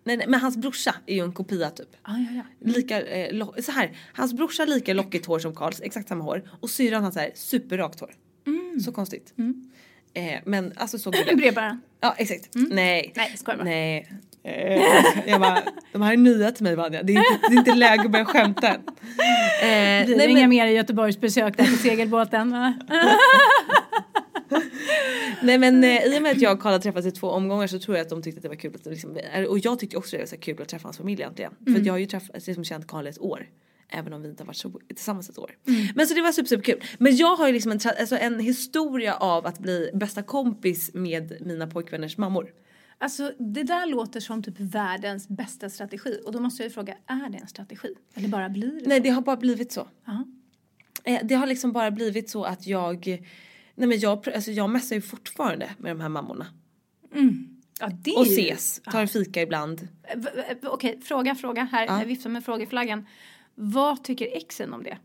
[0.07, 0.16] Nej.
[0.16, 1.88] Nej men hans brorsa är ju en kopia typ.
[2.03, 2.71] Ah, ja, ja.
[2.73, 6.51] Lika, eh, lo- så här, hans brorsa lika lockigt hår som Karls, exakt samma hår.
[6.61, 8.11] Och syrran har så här superrakt hår.
[8.47, 8.81] Mm.
[8.81, 9.35] Så konstigt.
[10.14, 11.37] Eh, men alltså så gulligt.
[11.37, 11.81] Brevbäraren.
[12.01, 12.49] Ja exakt.
[12.55, 12.64] Nej.
[12.64, 12.77] Mm.
[12.77, 13.64] Nej, jag skojar bara.
[13.64, 14.09] Nej.
[14.45, 17.03] Eh, jag bara, de här är nya till mig Vanja.
[17.03, 18.81] Det är inte, det är inte läge att börja skämta än.
[19.62, 22.51] Eh, Blir nej, inga men, mer Göteborgsbesök där på segelbåten?
[22.53, 22.75] va?
[25.42, 27.66] Nej men eh, i och med att jag och Karl har träffats i två omgångar
[27.66, 29.96] så tror jag att de tyckte att det var kul att liksom, och jag tyckte
[29.96, 31.52] också att det var så kul att träffa hans familj egentligen.
[31.64, 33.48] För att jag har ju träffat, liksom känt Karl ett år.
[33.88, 35.50] Även om vi inte har varit så, tillsammans ett år.
[35.94, 36.82] Men så det var super, super kul.
[36.98, 41.37] Men jag har ju liksom en, alltså en historia av att bli bästa kompis med
[41.40, 42.52] mina pojkvänners mammor.
[42.98, 46.20] Alltså det där låter som typ världens bästa strategi.
[46.26, 47.94] Och då måste jag ju fråga, är det en strategi?
[48.14, 49.02] Eller bara blir det Nej så?
[49.02, 49.88] det har bara blivit så.
[50.06, 50.24] Ja.
[51.04, 53.22] Eh, Det har liksom bara blivit så att jag
[53.77, 56.47] Nej men jag, alltså jag messar ju fortfarande med de här mammorna.
[57.81, 59.89] Ja, det är Och ju- ses, tar en fika ibland.
[60.03, 60.31] Eh, v-
[60.62, 61.87] v- Okej, fråga, fråga här.
[61.87, 61.99] Ja.
[61.99, 63.07] Jag viftar med frågeflaggan.
[63.55, 64.99] Vad tycker exen om det?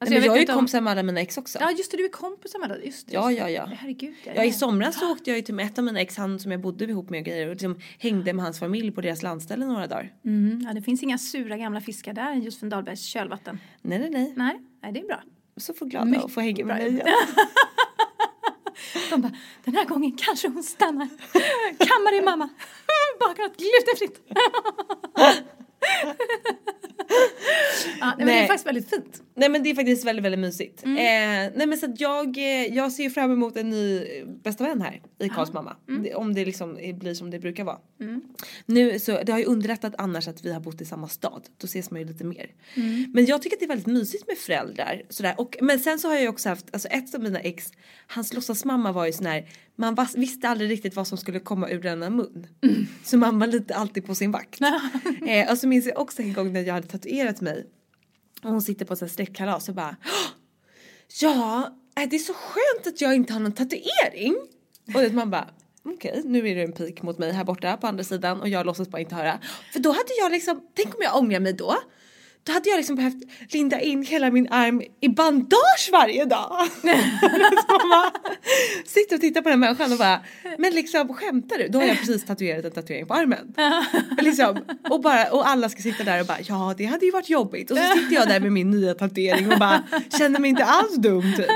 [0.00, 1.58] Nej, men jag är ju om- kompisar med alla mina ex också.
[1.60, 2.78] Ja just det, du är kompisar med det.
[2.84, 3.14] Just det.
[3.14, 3.52] Ja, just ja, det.
[3.52, 3.64] ja.
[3.76, 4.14] Herregud.
[4.24, 4.52] Ja, Ja i ja.
[4.52, 7.10] somras så åkte jag ju till ett av mina ex, han som jag bodde ihop
[7.10, 10.12] med och grejer och liksom hängde med hans familj på deras landställe några dagar.
[10.24, 13.58] Mm, ja, det finns inga sura gamla fiskar där i Josefin Dahlbergs kölvatten.
[13.82, 14.32] Nej nej nej.
[14.36, 15.22] Nej, nej det är bra.
[15.56, 17.02] Så får glada Mycket att få hänga med mig.
[19.10, 19.32] De bara,
[19.64, 21.08] den här gången kanske hon stannar.
[21.78, 22.48] Kammar din mamma.
[23.20, 24.20] Bakåt, glutenfritt.
[28.00, 29.22] ja, nej, men det är faktiskt väldigt fint.
[29.34, 30.84] Nej men det är faktiskt väldigt väldigt mysigt.
[30.84, 30.96] Mm.
[30.96, 34.64] Eh, nej men så att jag, eh, jag ser fram emot en ny eh, bästa
[34.64, 35.76] vän här i Karls mamma.
[35.88, 36.06] Mm.
[36.14, 37.78] Om det liksom blir som det brukar vara.
[38.66, 41.42] Nu så det har ju underlättat annars att vi har bott i samma stad.
[41.58, 42.50] Då ses man ju lite mer.
[42.74, 43.10] Mm.
[43.14, 45.02] Men jag tycker att det är väldigt mysigt med föräldrar.
[45.08, 45.34] Sådär.
[45.38, 47.72] Och, men sen så har jag ju också haft, alltså ett av mina ex,
[48.06, 51.68] hans låtsasmamma var ju sån här, man vas, visste aldrig riktigt vad som skulle komma
[51.68, 52.46] ur denna mun.
[52.62, 52.86] Mm.
[53.04, 54.60] Så man var lite alltid på sin vakt.
[55.26, 57.66] eh, och så minns jag också en gång när jag hade tatuerat mig.
[58.42, 59.96] Och hon sitter på ett släktkalas och bara
[61.20, 64.36] Ja, äh, det är så skönt att jag inte har någon tatuering.
[64.94, 65.50] Och man bara
[65.84, 68.66] okej nu är det en pik mot mig här borta på andra sidan och jag
[68.66, 69.40] låtsas bara inte höra.
[69.72, 71.74] För då hade jag liksom, tänk om jag ångrar mig då.
[72.44, 76.68] Då hade jag liksom behövt linda in hela min arm i bandage varje dag.
[76.80, 78.12] så man bara
[78.86, 80.20] sitter och tittar på den människan och bara,
[80.58, 81.68] men liksom skämtar du?
[81.68, 83.54] Då har jag precis tatuerat en tatuering på armen.
[84.18, 87.30] liksom, och, bara, och alla ska sitta där och bara, ja det hade ju varit
[87.30, 87.70] jobbigt.
[87.70, 89.82] Och så sitter jag där med min nya tatuering och bara
[90.18, 91.46] känner mig inte alls dum typ.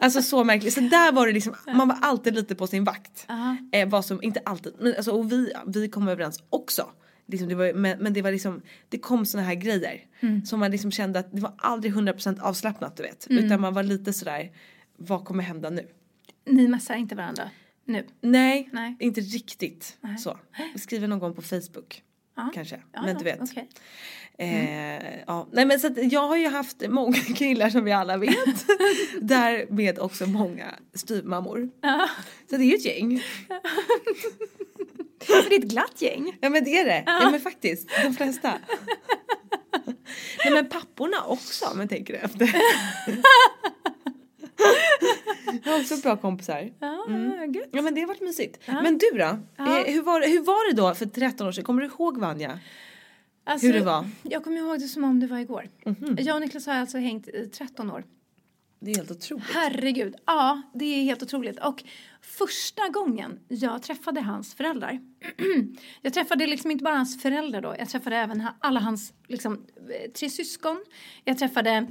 [0.00, 0.74] Alltså så märkligt.
[0.74, 3.26] Så där var det liksom, man var alltid lite på sin vakt.
[3.72, 6.86] Eh, vad som, inte alltid, men alltså, och vi, vi kom överens också.
[7.26, 10.00] Liksom det var, men, men det var liksom, det kom såna här grejer.
[10.44, 13.26] Som man liksom kände att det var aldrig 100% avslappnat du vet.
[13.30, 14.52] Utan man var lite sådär,
[14.96, 15.88] vad kommer hända nu?
[16.46, 17.50] Ni messar inte varandra
[17.84, 18.06] nu.
[18.20, 18.96] Nej, Nej.
[19.00, 20.38] inte riktigt så.
[20.74, 22.02] Vi skriver någon gång på Facebook.
[22.54, 23.40] Kanske, Ja, men du vet.
[23.42, 23.68] okej.
[24.38, 25.48] Eh, ja.
[25.52, 28.66] Nej men så att jag har ju haft många killar som vi alla vet.
[29.20, 31.70] Därmed också många styvmammor.
[32.50, 33.22] Så det är ju ett gäng.
[35.18, 36.38] Det är ett glatt gäng.
[36.40, 37.02] Ja men det är det.
[37.06, 38.52] Ja, men faktiskt, de flesta.
[40.44, 42.56] Nej men papporna också om man tänker efter.
[45.64, 46.70] Jag har också bra kompisar.
[46.80, 47.06] Ja,
[47.54, 47.68] gött.
[47.72, 48.58] Ja men det har varit mysigt.
[48.66, 49.24] Men du då?
[49.64, 51.64] Eh, hur, var, hur var det då för 13 år sedan?
[51.64, 52.58] Kommer du ihåg Vanja?
[53.44, 54.06] Alltså, Hur det var?
[54.22, 55.68] Jag kommer ihåg det som om det var igår.
[56.18, 58.04] Jag och Niklas har alltså hängt i 13 år.
[58.86, 59.50] Det är helt otroligt.
[59.54, 61.58] Herregud, ja det är helt otroligt.
[61.58, 61.84] Och
[62.20, 65.00] första gången jag träffade hans föräldrar.
[66.02, 67.74] jag träffade liksom inte bara hans föräldrar då.
[67.78, 70.84] Jag träffade även alla hans liksom, eh, tre syskon.
[71.24, 71.86] Jag träffade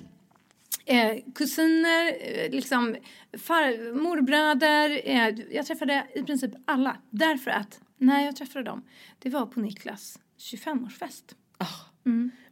[0.85, 2.95] eh, kusiner, eh, liksom
[3.37, 5.01] far, morbröder.
[5.03, 6.97] Eh, jag träffade i princip alla.
[7.09, 8.83] Därför att när jag träffade dem,
[9.19, 11.35] det var på Niklas 25-årsfest.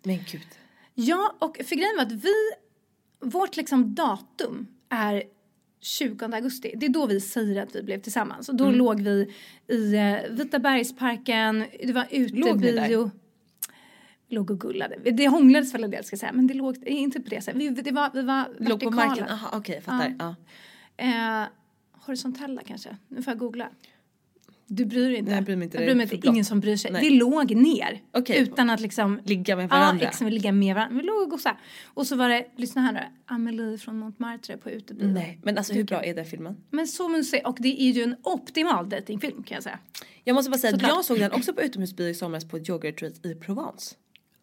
[0.03, 0.47] Men gud.
[0.93, 2.33] Ja, och för grejen var att vi,
[3.23, 5.23] vårt liksom datum är
[5.81, 6.73] 20 augusti.
[6.77, 8.49] Det är då vi säger att vi blev tillsammans.
[8.49, 8.77] Och då Mm.
[8.77, 9.31] låg vi
[9.67, 12.07] i eh, Vita bergsparken, det var
[12.39, 12.77] Låg ni där?
[12.83, 13.11] utebio.
[14.27, 15.11] Vi låg och gullade.
[15.11, 17.61] Det hånglades väl en del ska jag säga, men det låg inte på det sättet.
[17.61, 19.07] Vi, det var, vi var Låg på vertikala.
[19.07, 19.27] marken?
[19.29, 20.15] Aha, okej, fattar.
[20.19, 20.35] Ja.
[20.97, 21.47] Eh,
[21.91, 22.97] horisontella kanske.
[23.07, 23.69] Nu får jag googla.
[24.75, 25.31] Du bryr dig inte?
[25.31, 25.77] Nej, jag bryr mig inte.
[25.77, 26.27] Jag bryr mig inte.
[26.27, 26.91] Ingen som bryr sig.
[26.91, 27.01] Nej.
[27.01, 28.01] Vi låg ner.
[28.11, 28.41] Okej.
[28.41, 30.03] Utan att liksom Ligga med varandra.
[30.03, 30.27] Ja, exakt.
[30.27, 30.97] Vi ligga med varandra.
[30.97, 31.57] Vi låg och gosade.
[31.85, 35.07] Och så var det, lyssna här nu, Amelie från Montmartre på utebio.
[35.07, 36.57] Nej, men alltså hur bra är den filmen?
[36.71, 37.47] Men så mysigt.
[37.47, 39.79] Och det är ju en optimal datingfilm kan jag säga.
[40.23, 40.95] Jag måste bara säga att Såklart.
[40.97, 43.95] jag såg den också på utomhusbio i somras på ett yogaretreat i Provence.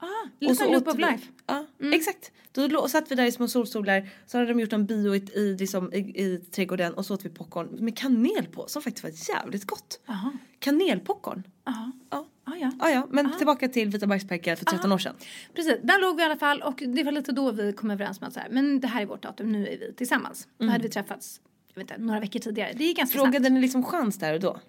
[0.02, 1.26] Ah, Och lite så loop of life.
[1.46, 2.32] Ja, exakt.
[2.52, 5.56] Då satt vi där i små solstolar, så hade de gjort en bio i, i,
[5.58, 9.36] liksom, i, i trädgården och så åt vi popcorn med kanel på som faktiskt var
[9.36, 10.00] jävligt gott.
[10.06, 10.32] Jaha.
[10.58, 11.42] Kanelpopcorn.
[11.64, 11.92] Jaha.
[12.10, 12.26] Ja.
[12.44, 12.72] Ah, ja.
[12.80, 15.14] Ja, ja, men tillbaka till Vita bergsparken för 13 år sedan.
[15.54, 18.20] Precis, där låg vi i alla fall och det var lite då vi kom överens
[18.20, 20.48] med att så här, men det här är vårt datum, nu är vi tillsammans.
[20.58, 21.40] Då hade vi träffats,
[21.74, 22.72] jag vet inte, några veckor tidigare.
[22.76, 23.26] Det gick ganska snabbt.
[23.26, 24.60] Frågade ni liksom chans där och då?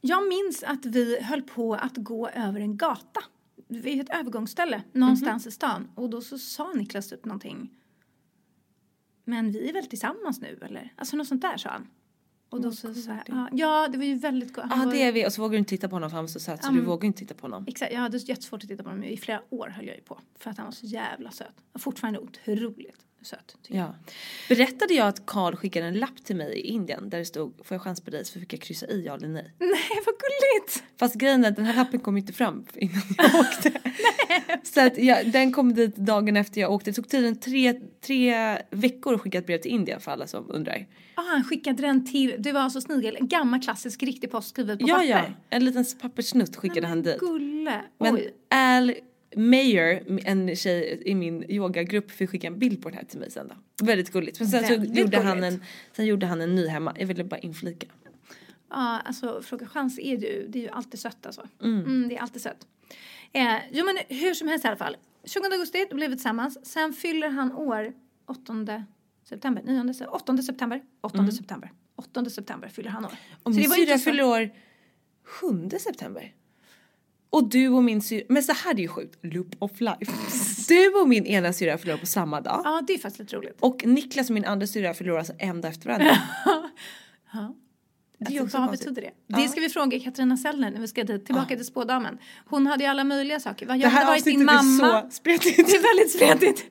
[0.00, 3.20] Jag minns att vi höll på att gå över en gata
[3.68, 7.70] vid ett övergångsställe någonstans i stan och då så sa Niklas typ någonting.
[9.24, 10.92] Men vi är väl tillsammans nu eller?
[10.96, 11.86] Alltså något sånt där sa han.
[12.48, 14.64] Och då så, så här, ja, ja, det var ju väldigt gott.
[14.70, 16.24] Ja var- det är vi och så vågar du inte titta på honom för han
[16.24, 17.64] var så söt så du vågar inte titta på honom.
[17.68, 20.20] Exakt, jag hade jättesvårt att titta på honom i flera år höll jag ju på.
[20.38, 21.54] För att han var så jävla söt.
[21.72, 23.56] Och fortfarande otroligt söt.
[23.62, 23.86] Tycker jag.
[23.88, 23.94] Ja.
[24.48, 27.74] Berättade jag att Karl skickade en lapp till mig i Indien där det stod får
[27.74, 29.52] jag chans på dig så fick jag kryssa i ja eller nej.
[29.58, 30.84] Nej vad gulligt!
[30.98, 33.72] Fast grejen är att den här lappen kom inte fram innan jag åkte.
[34.62, 36.90] så att jag, den kom dit dagen efter jag åkte.
[36.90, 40.50] Det tog tiden tre, tre veckor att skicka ett brev till Indien för alla som
[40.50, 40.86] undrar.
[41.14, 44.78] Ah, han skickade den till, det var så snigel, en gammal klassisk riktig post skriven
[44.78, 45.08] på Ja papper.
[45.08, 47.18] ja, en liten papperssnutt skickade han dit.
[47.20, 47.80] Gulle!
[47.98, 48.20] Men.
[48.50, 48.92] Al
[49.36, 53.30] Mayer, en tjej i min yogagrupp, fick skicka en bild på det här till mig
[53.30, 53.84] sen då.
[53.86, 54.40] Väldigt gulligt.
[54.40, 55.54] Men sen, så Väldigt gjorde, han gulligt.
[55.54, 56.94] en, sen gjorde han en ny hemma.
[56.98, 57.86] Jag ville bara inflika.
[58.70, 61.48] Ja, alltså Fråga Chans är ju, det är ju alltid sött alltså.
[61.62, 62.08] Mm.
[62.08, 62.66] det är alltid sött.
[63.32, 64.96] Eh, jo men hur som helst i alla fall.
[65.24, 66.66] 20 augusti, då blev vi tillsammans.
[66.66, 67.92] Sen fyller han år
[68.26, 68.84] 8
[69.28, 71.72] september, 9, se- 8 september, 8 september.
[71.96, 73.10] 8 september fyller han år.
[73.42, 74.50] Så min det var syrra så- fyller år
[75.24, 76.34] 7 september.
[77.30, 80.12] Och du och min syrra, men så här är ju sjukt, loop of life.
[80.68, 82.60] Du och min ena syrra fyller år på samma dag.
[82.64, 83.56] Ja, det är faktiskt lite roligt.
[83.60, 86.18] Och Niklas och min andra syrra fyller år alltså en dag efter varandra.
[88.18, 89.10] Det är ju Alltså, vad betyder det?
[89.42, 92.18] Det ska vi fråga Katarina Sellner när vi ska dit, tillbaka till spådamen.
[92.46, 93.66] Hon hade ju alla möjliga saker.
[93.66, 94.98] Jag Det här hade varit din mamma.
[94.98, 95.56] är så spretigt.
[95.66, 96.64] Det är väldigt spretigt.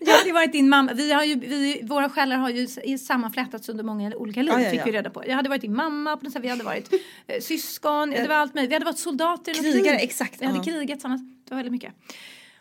[0.00, 0.92] Jag hade ju varit din mamma.
[0.92, 4.70] Vi har ju, vi, våra själar har ju sammanflätats under många olika liv, Ja, ja,
[4.70, 4.84] fick ja.
[4.84, 5.26] vi reda på.
[5.26, 6.44] Jag hade varit din mamma, på något sätt.
[6.44, 6.92] vi hade varit
[7.26, 8.70] eh, syskon, det var allt möjligt.
[8.70, 10.08] Vi hade varit soldater i Krigare, krig.
[10.08, 10.64] exakt, Vi hade ja.
[10.64, 11.22] krigat tillsammans.
[11.44, 11.92] Det var väldigt mycket.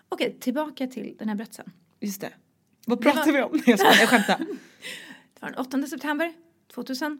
[0.10, 1.72] Okej, tillbaka till den här berättelsen.
[2.00, 2.30] Just det.
[2.86, 3.62] Vad Det pratar var- vi om?
[3.66, 4.38] Jag skämtar.
[5.40, 6.34] Det var den 8 september
[6.74, 7.20] 2000.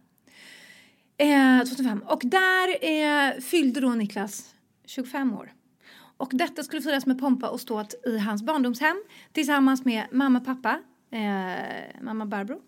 [1.21, 2.03] Eh, 2005.
[2.07, 4.55] Och där eh, fyllde då Niklas
[4.85, 5.53] 25 år.
[6.17, 10.79] Och detta skulle firas med pompa och ståt i hans barndomshem tillsammans med mamma, pappa,
[11.11, 12.61] eh, mamma Barbro,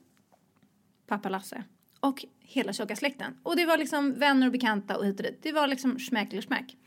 [1.08, 1.64] pappa Lasse
[2.00, 3.38] och hela tjocka släkten.
[3.44, 5.40] Och det var liksom vänner och bekanta och hit och dit.
[5.42, 6.78] Det var liksom smäck eller smäck.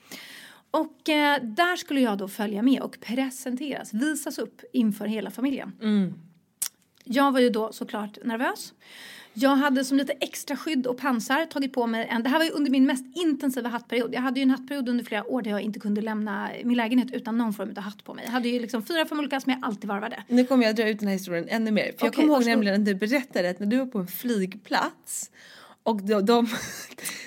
[0.71, 5.73] Och eh, där skulle jag då följa med och presenteras, visas upp inför hela familjen.
[7.05, 8.73] Jag var ju då såklart nervös.
[9.39, 12.45] Jag hade som lite extra skydd och pansar tagit på mig en, det här var
[12.45, 14.15] ju under min mest intensiva hattperiod.
[14.15, 17.09] Jag hade ju en hattperiod under flera år där jag inte kunde lämna min lägenhet
[17.13, 18.25] utan någon form av hatt på mig.
[18.25, 20.25] Jag hade ju liksom fyra, fem olika som jag alltid varvade.
[20.29, 21.83] Nu kommer jag dra ut den här historien ännu mer.
[21.83, 24.07] För jag Okej, kommer ihåg nämligen att du berättade att när du var på en
[24.07, 25.31] flygplats
[25.83, 26.49] och de, de,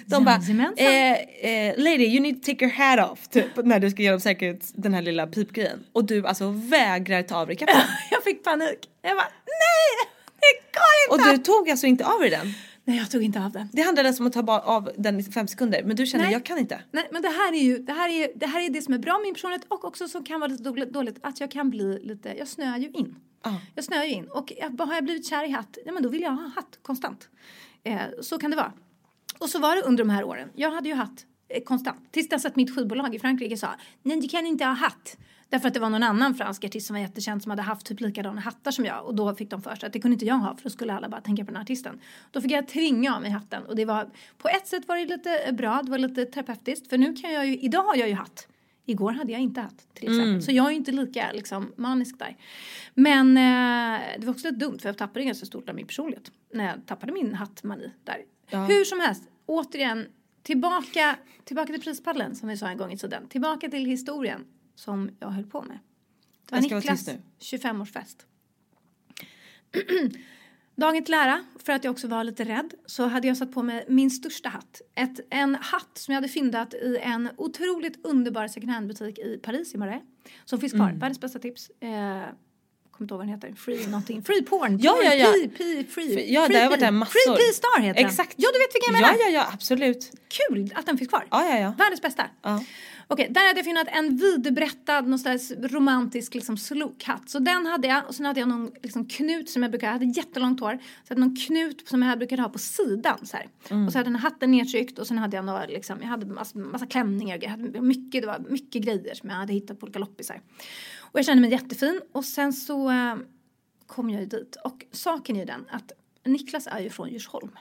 [0.06, 0.40] de bara
[0.78, 4.20] eh, eh, Lady you need to take your hat off typ när du ska genom
[4.20, 5.80] säkerhets den här lilla pipgrejen.
[5.92, 7.82] Och du alltså vägrar ta av dig kappan.
[8.12, 8.80] Jag fick panik.
[9.02, 10.10] Jag bara nej,
[10.42, 11.32] det går och inte.
[11.32, 12.54] du tog alltså inte av dig den.
[12.84, 13.70] Nej jag tog inte av den.
[13.72, 16.34] Det handlade alltså om att ta av den i fem sekunder men du känner Nej.
[16.34, 16.82] jag kan inte.
[16.92, 18.98] Nej men det här är ju det här är, det här är det som är
[18.98, 22.00] bra med min personlighet och också som kan vara lite dåligt, att jag kan bli
[22.04, 23.16] lite, jag snöar ju in.
[23.44, 23.62] Ja.
[23.76, 26.22] Jag snöar ju in och har jag blivit kär i hatt, ja men då vill
[26.22, 27.30] jag ha hatt konstant.
[27.84, 28.74] Eh, så kan det vara.
[29.40, 30.50] Och så var det under de här åren.
[30.56, 32.12] Jag hade ju hatt eh, konstant.
[32.12, 35.18] Tills dess att mitt skivbolag i Frankrike sa nej du kan inte ha hatt.
[35.50, 38.00] Därför att det var någon annan fransk artist som var jättekänd som hade haft typ
[38.00, 39.06] likadana hattar som jag.
[39.06, 40.94] Och då fick de för sig att det kunde inte jag ha för då skulle
[40.94, 42.00] alla bara tänka på den här artisten.
[42.32, 45.06] Då fick jag tvinga av mig hatten och det var på ett sätt var det
[45.06, 46.90] lite bra, det var lite terapeutiskt.
[46.90, 48.48] För nu kan jag ju, idag har jag ju hatt.
[48.86, 50.42] Igår hade jag inte hatt till exempel.
[50.42, 52.38] Så jag är ju inte lika liksom, manisk där.
[52.94, 56.32] Men eh, det var också lite dumt för jag tappade ganska stort av min personlighet.
[56.54, 58.18] När jag tappade min hattmani där.
[58.68, 60.06] Hur som helst, återigen
[60.44, 63.28] tillbaka, tillbaka till prispallen som vi sa en gång i tiden.
[63.28, 64.46] Tillbaka till historien
[64.80, 65.80] som jag höll på med.
[66.46, 68.16] Det var Niklas tyst 25-årsfest.
[70.76, 73.64] Dagen till ära, för att jag också var lite rädd, så hade jag satt på
[73.64, 74.82] mig min största hatt.
[74.96, 79.74] Ett, en hatt som jag hade fyndat i en otroligt underbar second hand-butik i Paris
[79.74, 80.02] i Marais.
[80.46, 81.00] Som finns kvar, Mm.
[81.00, 81.70] världens bästa tips.
[81.70, 83.54] Eh, kommer inte ihåg vad den heter.
[83.54, 84.24] Free någonting.
[84.24, 84.80] Free porn.
[84.82, 85.34] Ja, porn, ja, ja.
[85.34, 86.34] P, P, free.
[86.34, 87.36] Ja, free där har jag varit där massor.
[87.36, 88.38] Free P Star heter Exakt.
[88.38, 88.44] den.
[88.44, 89.14] Ja, du vet vilken jag menar.
[89.14, 90.12] Ja, ja, ja, absolut.
[90.28, 91.28] Kul att den finns kvar.
[91.32, 91.74] Ja, ja, ja.
[91.78, 92.26] Världens bästa.
[92.42, 92.64] Ja.
[93.12, 97.30] Okej, där hade jag funnit en vidberättad, någon slags romantisk liksom slokhatt.
[97.30, 99.94] Så den hade jag och sen hade jag någon liksom knut som jag brukar, jag
[99.94, 100.78] hade jättelångt hår.
[100.78, 103.48] Så jag hade någon knut som jag brukade ha på sidan så här.
[103.86, 106.58] Och så hade den hatten nedtryckt och sen hade jag några liksom, jag hade massa,
[106.60, 109.84] massa klänningar och jag hade mycket, det var mycket grejer som jag hade hittat på
[109.84, 110.42] olika loppisar.
[111.00, 113.16] Och jag kände mig jättefin och sen så eh,
[113.88, 115.92] kom jag ju dit och saken är ju den att
[116.26, 117.52] Niklas är ju från Djursholm.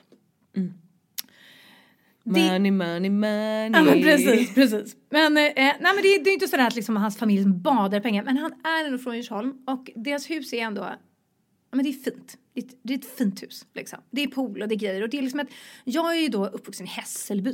[2.33, 3.69] Det- Money, money, money.
[3.73, 4.95] Ja men precis, precis.
[5.09, 7.99] Men, eh, nej, men det, det är inte sådär att liksom hans familj som badar
[7.99, 8.23] pengar.
[8.23, 10.81] Men han är ändå från Djursholm och deras hus är ändå,
[11.71, 12.37] ja men det är fint.
[12.53, 13.99] Det är ett, det är ett fint hus liksom.
[14.11, 15.49] Det är pool och det är grejer och det är liksom ett,
[15.83, 17.53] jag är ju då uppvuxen i Hässelby.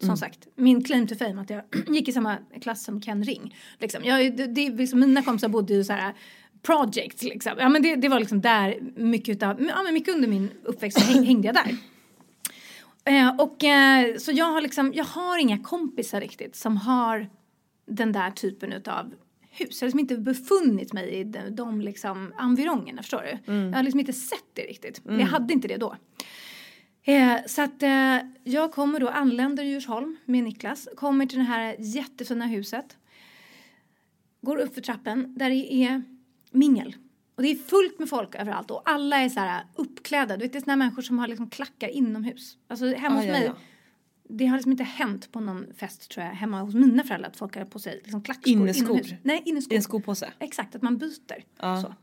[0.00, 3.56] Som sagt, min claim to fame att jag gick i samma klass som Ken Ring.
[3.78, 4.04] Liksom.
[4.04, 6.14] Jag, det, det, liksom, mina kompisar bodde ju så här
[6.62, 7.52] projects liksom.
[7.58, 11.00] Ja men det, det var liksom där mycket utav, ja men mycket under min uppväxt
[11.00, 11.76] så häng, hängde jag där.
[13.04, 17.30] Eh, och eh, så jag har liksom, jag har inga kompisar riktigt som har
[17.86, 19.14] den där typen utav
[19.50, 19.82] hus.
[19.82, 23.52] Jag har liksom inte befunnit mig i de, de liksom environgerna, förstår du?
[23.52, 25.00] Jag har liksom inte sett det riktigt.
[25.04, 25.96] Jag hade inte det då.
[27.04, 31.76] Eh, så att eh, jag kommer då, anländer Djursholm med Niklas, kommer till det här
[31.78, 32.96] jättefina huset.
[34.42, 36.02] Går upp för trappen där det är
[36.50, 36.94] mingel.
[37.34, 40.36] Och det är fullt med folk överallt och alla är så här uppklädda.
[40.36, 42.58] Du vet, det är såna människor som har liksom klackar inomhus.
[42.68, 43.44] Alltså hemma Ah, hos ja, mig.
[43.44, 43.56] ja.
[44.28, 47.36] Det har liksom inte hänt på någon fest tror jag hemma hos mina föräldrar att
[47.36, 48.84] folk har på sig liksom klackskor Inneskor.
[48.96, 49.12] inomhus.
[49.22, 49.72] Nej, inneskor.
[49.72, 50.32] I en skopåse.
[50.38, 51.44] Exakt, att man byter.
[51.58, 51.82] Ja.
[51.82, 51.94] Så.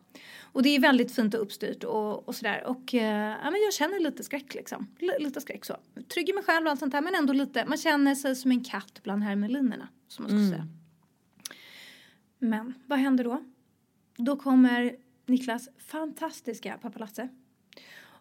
[0.51, 2.63] Och det är väldigt fint och uppstyrt och, och sådär.
[2.67, 4.87] Och eh, ja, men jag känner lite skräck liksom.
[4.99, 5.77] L- lite skräck så.
[6.13, 7.65] Trygg i mig själv och allt sånt där men ändå lite.
[7.65, 9.87] Man känner sig som en katt bland hermelinerna.
[10.07, 10.67] Som man ska säga.
[12.39, 13.43] Men vad händer då?
[14.17, 14.95] Då kommer
[15.29, 17.29] Niklas fantastiska pappa Lasse.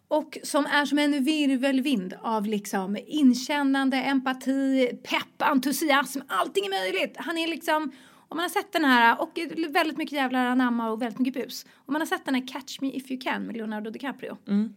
[0.07, 6.19] Och som är som en virvelvind av liksom inkännande, empati, pepp, entusiasm.
[6.27, 7.17] Allting är möjligt.
[7.17, 11.01] Han är liksom, om man har sett den här, och väldigt mycket jävlar anamma och
[11.01, 11.65] väldigt mycket bus.
[11.75, 14.37] Om man har sett den här Catch Me If You Can med Leonardo DiCaprio.
[14.47, 14.73] Mm.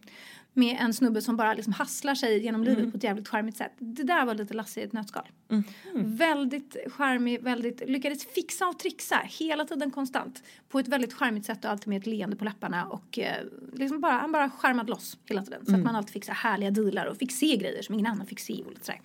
[0.53, 3.71] Med en snubbe som bara liksom hasslar sig genom livet på ett jävligt charmigt sätt.
[3.79, 5.27] Det där var lite Lasse i ett nötskal.
[5.95, 10.43] Väldigt charmig, väldigt, lyckades fixa och trixa hela tiden konstant.
[10.69, 13.35] På ett väldigt charmigt sätt och alltid med ett leende på läpparna och eh,
[13.73, 15.65] liksom bara, han bara charmade loss hela tiden.
[15.65, 18.07] Så att man alltid fick så här härliga dealar och fick se grejer som ingen
[18.07, 19.01] annan fick se och lite sådär.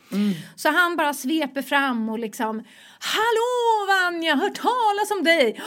[0.57, 2.63] Så han bara sveper fram och liksom
[2.99, 5.61] Hallå Vanja, hört talas om dig!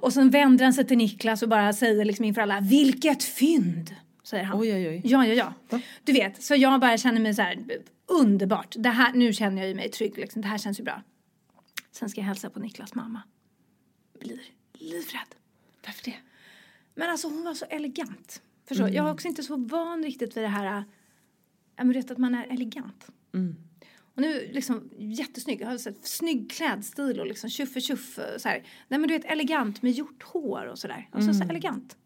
[0.00, 3.94] Och sen vänder han sig till Niklas och bara säger liksom inför alla Vilket fynd!
[4.28, 4.60] Säger han.
[4.60, 5.00] Oj, oj, oj.
[5.04, 5.80] Ja, ja, ja.
[6.04, 7.58] Du vet, så jag bara känner mig så här
[8.06, 8.74] underbart.
[8.78, 10.42] Det här, nu känner jag mig trygg liksom.
[10.42, 11.02] Det här känns ju bra.
[11.90, 13.22] Sen ska jag hälsa på Niklas mamma.
[14.20, 14.40] Blir
[14.72, 15.34] livrädd.
[15.86, 16.16] Varför det?
[16.94, 18.42] Men alltså hon var så elegant.
[18.66, 18.88] Förstår?
[18.88, 20.84] Jag är också inte så van riktigt vid det här,
[21.76, 23.06] jag men vet att man är elegant.
[24.14, 28.62] Och nu liksom jättesnygg, jag har sett snygg klädstil och liksom tjuffe tjuffe så här.
[28.88, 31.08] Nej men du vet elegant med gjort hår och sådär.
[31.12, 31.96] Alltså så elegant.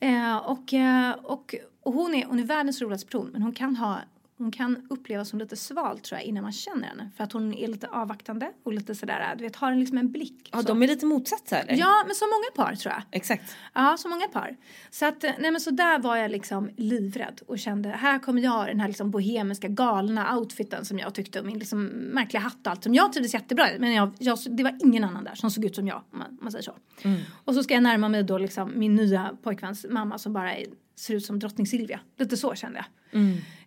[0.00, 0.74] Eh, och,
[1.22, 3.98] och, och hon är, hon är världens roligaste person men hon kan ha
[4.38, 7.10] hon kan upplevas som lite sval tror jag innan man känner henne.
[7.16, 10.12] För att hon är lite avvaktande och lite sådär, du vet, har en liksom en
[10.12, 10.48] blick.
[10.52, 10.68] Ja, så.
[10.68, 11.80] de är lite motsatser eller?
[11.80, 13.02] Ja, men så många par tror jag.
[13.10, 13.56] Exakt.
[13.74, 14.56] Ja, så många par.
[14.90, 18.42] Så att, eh, nej men så där var jag liksom livrädd och kände, här kommer
[18.42, 22.66] jag den här liksom bohemiska galna outfiten som jag tyckte, och min liksom märkliga hatt
[22.66, 23.78] och allt som jag trivdes jättebra i.
[23.78, 26.28] Men jag, jag, det var ingen annan där som såg ut som jag, om man,
[26.28, 26.74] om man säger så.
[27.44, 30.66] Och så ska jag närma mig då liksom min nya pojkväns mamma som bara är,
[30.98, 32.00] ser ut som drottning Silvia.
[32.16, 32.86] Lite så kände jag.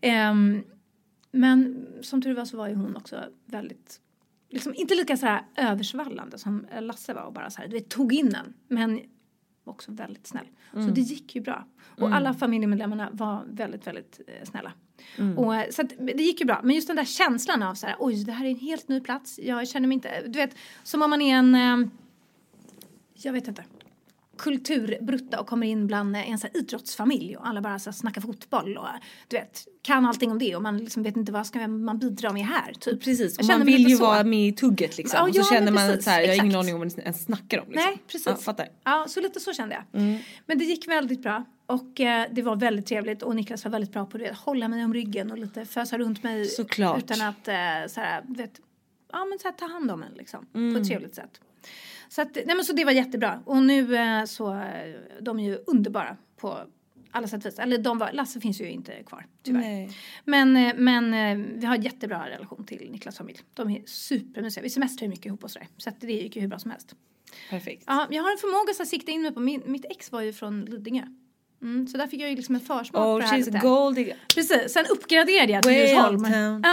[0.01, 0.63] Ehm,
[1.31, 3.99] men som tur var så var ju hon också väldigt
[4.49, 7.89] liksom inte lika så här översvallande som Lasse var och bara så här, du vet,
[7.89, 8.53] tog in en.
[8.67, 8.99] Men
[9.63, 10.47] också väldigt snäll.
[10.73, 11.65] Så det gick ju bra.
[11.97, 14.73] Och alla familjemedlemmarna var väldigt, väldigt eh, snälla.
[15.37, 16.61] Och, eh, så att, det gick ju bra.
[16.63, 18.99] Men just den där känslan av så här, oj, det här är en helt ny
[18.99, 19.39] plats.
[19.43, 21.87] Jag känner mig inte, du vet, som om man är en, eh,
[23.13, 23.63] jag vet inte,
[24.41, 28.87] kulturbrutta och kommer in bland en så idrottsfamilj och alla bara så snackar fotboll och
[29.27, 32.33] du vet, kan allting om det och man liksom vet inte vad ska man bidra
[32.33, 33.03] med här typ.
[33.03, 34.03] Precis, och man vill ju så.
[34.03, 35.17] vara med i tugget liksom.
[35.17, 36.79] Ja, och så ja, känner man att precis, så här, jag har ingen aning om
[36.79, 37.65] vad ni ens snackar om.
[37.71, 37.85] Liksom.
[37.89, 38.27] Nej, precis.
[38.27, 38.67] Ja, fattar.
[38.83, 40.01] Ja, så lite så kände jag.
[40.45, 41.45] Men det gick väldigt bra.
[41.65, 44.29] Och eh, det var väldigt trevligt och Niklas var väldigt bra på det.
[44.31, 46.45] att Hålla mig om ryggen och lite fösa runt mig.
[46.45, 46.97] Såklart.
[46.97, 47.53] Utan att eh,
[47.89, 48.59] så här, du vet,
[49.11, 50.45] ja men så här, ta hand om en liksom.
[50.45, 50.81] På Mm.
[50.81, 51.41] ett trevligt sätt.
[52.11, 53.41] Så att, nej men så det var jättebra.
[53.45, 56.57] Och nu eh, så, eh, de är ju underbara på
[57.11, 57.59] alla sätt och vis.
[57.59, 59.61] Eller de var, Lasse finns ju inte kvar tyvärr.
[59.61, 59.97] Nej.
[60.25, 61.11] Men, eh, men
[61.59, 63.39] vi har jättebra relation till Niklas familj.
[63.53, 64.63] De är supermysiga.
[64.63, 65.67] Vi semestrar ju mycket ihop och sådär.
[65.77, 66.95] Så att det gick ju hur bra som helst.
[67.49, 67.83] Perfekt.
[67.87, 70.33] Ja, jag har en förmåga att sikta in mig på min, mitt ex var ju
[70.33, 71.03] från Lidingö.
[71.61, 73.59] Mm, så där fick jag ju liksom en försmak Oh på det här she's lite.
[73.59, 74.17] gold digger.
[74.35, 76.25] Precis, sen uppgraderade jag till Djursholm.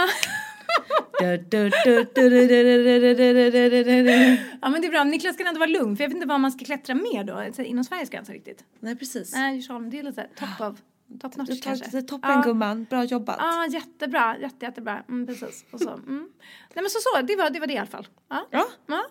[4.61, 5.03] ja men det är bra.
[5.03, 7.63] Niklas kan ändå vara lugn för jag vet inte vad man ska klättra mer då
[7.63, 8.63] inom Sveriges gränser alltså riktigt.
[8.79, 9.33] Nej precis.
[9.33, 10.77] Nej Djursholm det är lite top of
[11.21, 12.01] top notch kanske.
[12.01, 13.37] Toppen gumman, bra jobbat.
[13.39, 15.03] Ja jättebra, jättejättebra.
[15.09, 15.65] Mm, precis.
[15.71, 16.29] Och så, mm.
[16.73, 18.07] Nej men så så, det var det, var det i alla fall.
[18.29, 18.47] Ja.
[18.51, 18.65] ja.
[18.87, 19.05] ja.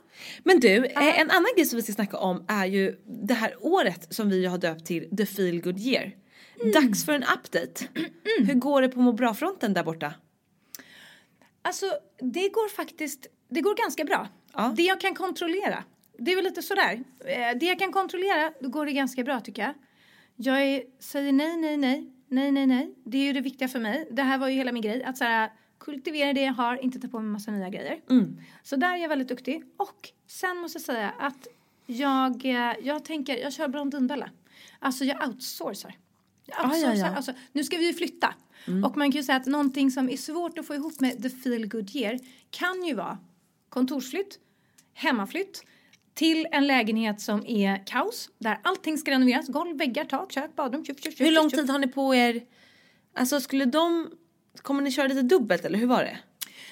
[0.44, 3.54] Men du, eh, en annan grej som vi ska snacka om är ju det här
[3.60, 6.12] året som vi har döpt till The Feel Good Year.
[6.60, 6.72] Mm.
[6.72, 7.84] Dags för en update.
[7.94, 8.48] Mm.
[8.48, 10.14] Hur går det på må bra-fronten där borta?
[11.68, 11.86] Alltså,
[12.18, 14.28] det går faktiskt, det går ganska bra.
[14.54, 14.72] Ja.
[14.76, 15.84] Det jag kan kontrollera,
[16.18, 17.04] det är väl lite sådär.
[17.24, 19.74] Eh, Det jag kan kontrollera, då går det ganska bra tycker jag.
[20.36, 22.94] Jag är, säger nej, nej, nej, nej, nej, nej.
[23.04, 24.08] Det är ju det viktiga för mig.
[24.10, 25.50] Det här var ju hela min grej, att så här,
[25.80, 28.00] kultivera det jag har, inte ta på mig massa nya grejer.
[28.62, 29.62] Så där är jag väldigt duktig.
[29.76, 31.46] Och sen måste jag säga att
[31.86, 34.30] jag, eh, jag tänker, jag kör Blondinbella.
[34.78, 35.96] Alltså jag outsourcar.
[36.46, 36.96] Jag Ah, ja, outsourcar.
[37.10, 37.16] ja.
[37.16, 38.34] Alltså, nu ska vi ju flytta.
[38.84, 41.30] Och man kan ju säga att någonting som är svårt att få ihop med the
[41.30, 42.18] feel good year
[42.50, 43.18] kan ju vara
[43.68, 44.38] kontorsflytt,
[44.94, 45.64] hemmaflytt
[46.14, 49.48] till en lägenhet som är kaos där allting ska renoveras.
[49.48, 52.42] Golv, väggar, tak, kök, badrum, tjup, tjup, tjup, Hur lång tid har ni på er?
[53.14, 54.10] Alltså skulle de,
[54.62, 56.18] kommer ni köra lite dubbelt eller hur var det?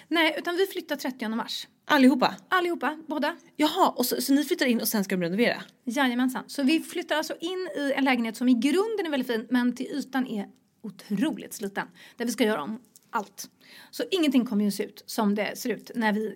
[0.09, 1.67] Nej, utan vi flyttar 30 mars.
[1.85, 2.35] Allihopa?
[2.49, 3.37] Allihopa, båda.
[3.57, 5.63] Jaha, och så, så ni flyttar in och sen ska de renovera?
[5.85, 6.45] Jajamensan.
[6.47, 9.75] Så vi flyttar alltså in i en lägenhet som i grunden är väldigt fin men
[9.75, 10.47] till ytan är
[10.87, 11.87] otroligt sliten.
[12.17, 12.79] Där vi ska göra om
[13.11, 13.51] allt.
[13.91, 16.35] Så ingenting kommer ju se ut som det ser ut när vi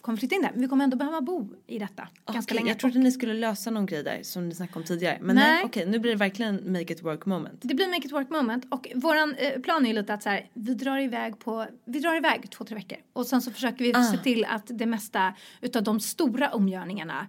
[0.00, 0.50] kommer flytta in där.
[0.52, 2.70] Men vi kommer ändå behöva bo i detta ganska Okej, länge.
[2.70, 5.18] Jag trodde ni skulle lösa någon grej där som ni snackade om tidigare.
[5.20, 5.62] Men nej, Nej.
[5.64, 7.58] okej nu blir det verkligen make it work moment.
[7.62, 10.28] Det blir make it work moment och våran eh, plan är ju lite att så
[10.28, 13.84] här, vi drar iväg på, vi drar iväg två, tre veckor och sen så försöker
[13.84, 14.02] vi Ah.
[14.04, 17.26] se till att det mesta utav de stora omgörningarna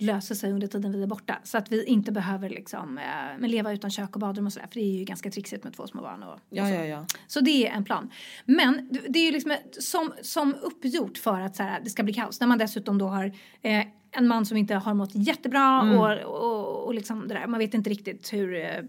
[0.00, 3.72] löser sig under tiden vi är borta så att vi inte behöver liksom eh, leva
[3.72, 6.02] utan kök och badrum och sådär för det är ju ganska trixigt med två små
[6.02, 6.74] barn och, och Ja, så.
[6.74, 7.06] ja, ja.
[7.26, 8.10] Så det är en plan.
[8.44, 12.14] Men det- är ju liksom som, som uppgjort för att så här, det ska bli
[12.14, 12.40] kaos.
[12.40, 13.24] När man dessutom då har
[13.62, 17.46] eh, en man som inte har mått jättebra och, och, och liksom det där.
[17.46, 18.80] Man vet inte riktigt hur, eh,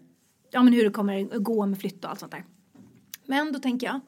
[0.51, 2.43] ja, men hur det kommer gå med flytt och allt sånt där.
[3.25, 3.99] Men då tänker jag,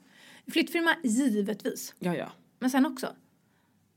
[0.53, 1.95] flyttfirma givetvis.
[1.99, 2.31] Ja, ja.
[2.59, 3.07] Men sen också,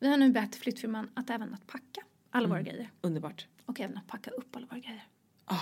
[0.01, 2.01] vi har nu bett flyttfirman att även att packa
[2.31, 2.91] alla våra grejer.
[3.01, 3.47] Underbart.
[3.67, 5.07] Och även att packa upp alla våra grejer.
[5.45, 5.61] Ah.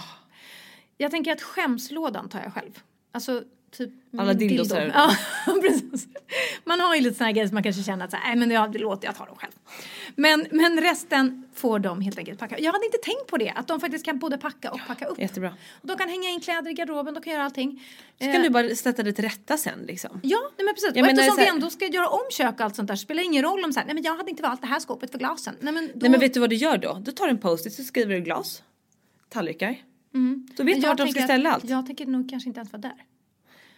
[0.97, 2.83] Jag tänker att skämslådan tar jag själv.
[3.13, 3.45] Alltså
[3.77, 4.71] typ Alla dildos.
[4.95, 5.17] Ja,
[5.63, 6.07] precis.
[6.65, 8.73] Man har ju lite här grejer som man kanske känner att så här, nej men
[8.73, 9.53] det låter jag ta dem själv.
[10.17, 12.59] Men, men resten får de helt enkelt packa.
[12.59, 15.19] Jag hade inte tänkt på det, att de faktiskt kan både packa och packa upp.
[15.19, 15.55] Jättebra.
[15.81, 17.83] Och de kan hänga in kläder i garderoben, de kan göra allting.
[18.19, 20.21] Så kan Eh, du bara sätta det till rätta sen liksom.
[20.23, 20.91] Ja, nej men precis.
[20.95, 22.97] Jag och menar, eftersom här- vi ändå ska göra om kök och allt sånt där
[22.97, 24.81] spelar det ingen roll om så här, nej men jag hade inte valt det här
[24.81, 25.55] skåpet för glasen.
[25.61, 26.99] Nej men, då, Nej men vet du vad du gör då?
[27.05, 28.63] Du tar en post-it så skriver du glas,
[29.29, 29.77] tallrikar.
[30.57, 31.65] Då vet du jag vart de ska att- ställa allt.
[31.65, 32.95] Jag tänker nog kanske inte ens vara där.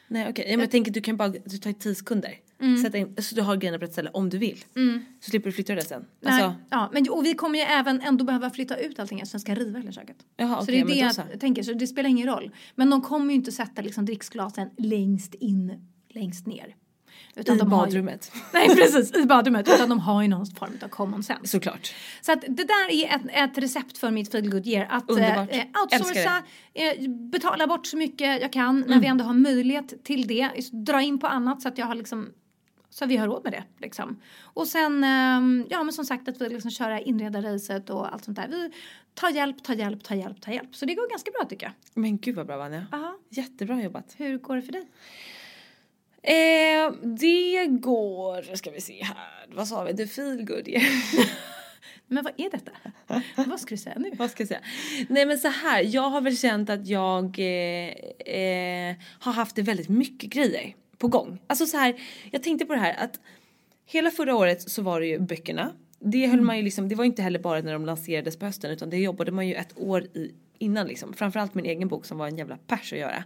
[0.09, 2.34] Nej okej, ja, men jag tänker du kan bara, du tar 10 sekunder.
[2.82, 4.64] Sätta in, så du har grejerna på rätt ställe om du vill.
[5.20, 6.04] Så slipper du flytta det sen.
[6.20, 9.36] Nej, Alltså, ja, men, och vi kommer ju även ändå behöva flytta ut allting eftersom
[9.36, 10.16] jag ska riva hela köket.
[10.36, 11.22] Jaha, så okej, det är det då jag så.
[11.40, 12.50] tänker, så det spelar ingen roll.
[12.74, 16.74] Men de kommer ju inte sätta liksom dricksglasen längst in, längst ner.
[17.36, 18.32] Utan I de har ju- badrummet.
[18.52, 19.68] Nej precis, i badrummet.
[19.68, 21.46] Utan de har ju någon form av common sense.
[21.46, 21.94] Såklart.
[22.20, 24.86] Så att det där är ett, ett recept för mitt feel good year.
[24.90, 25.48] Att Underbart.
[25.52, 26.42] eh, outsourca,
[26.74, 30.50] eh, betala bort så mycket jag kan när vi ändå har möjlighet till det.
[30.72, 32.32] Dra in på annat så att jag har liksom
[32.90, 33.64] så vi har råd med det.
[33.78, 34.20] Liksom.
[34.42, 38.36] Och sen, ehm, ja men som sagt att vi liksom köra inredarracet och allt sånt
[38.36, 38.48] där.
[38.48, 38.70] Vi
[39.14, 40.76] tar hjälp, tar hjälp, tar hjälp, tar hjälp.
[40.76, 42.02] Så det går ganska bra tycker jag.
[42.02, 42.86] Men gud vad bra Vanja.
[42.92, 43.18] Aha.
[43.28, 44.14] Jättebra jobbat.
[44.16, 44.88] Hur går det för dig?
[46.27, 50.85] Eh, det går, ska vi se här, vad sa vi, the feel good year.
[52.09, 52.70] Men vad är detta?
[53.37, 54.11] vad ska du säga nu?
[54.14, 54.61] vad ska jag säga?
[55.09, 57.89] Nej men så här, jag har väl känt att jag eh,
[58.35, 61.39] eh, har haft det väldigt mycket grejer på gång.
[61.47, 62.01] Alltså så här,
[62.31, 63.20] jag tänkte på det här att
[63.87, 65.72] hela förra året så var det ju böckerna.
[65.99, 68.70] Det höll man ju liksom, det var inte heller bara när de lanserades på hösten
[68.70, 71.12] utan det jobbade man ju ett år i innan liksom.
[71.12, 73.24] Framförallt min egen bok som var en jävla pers att göra.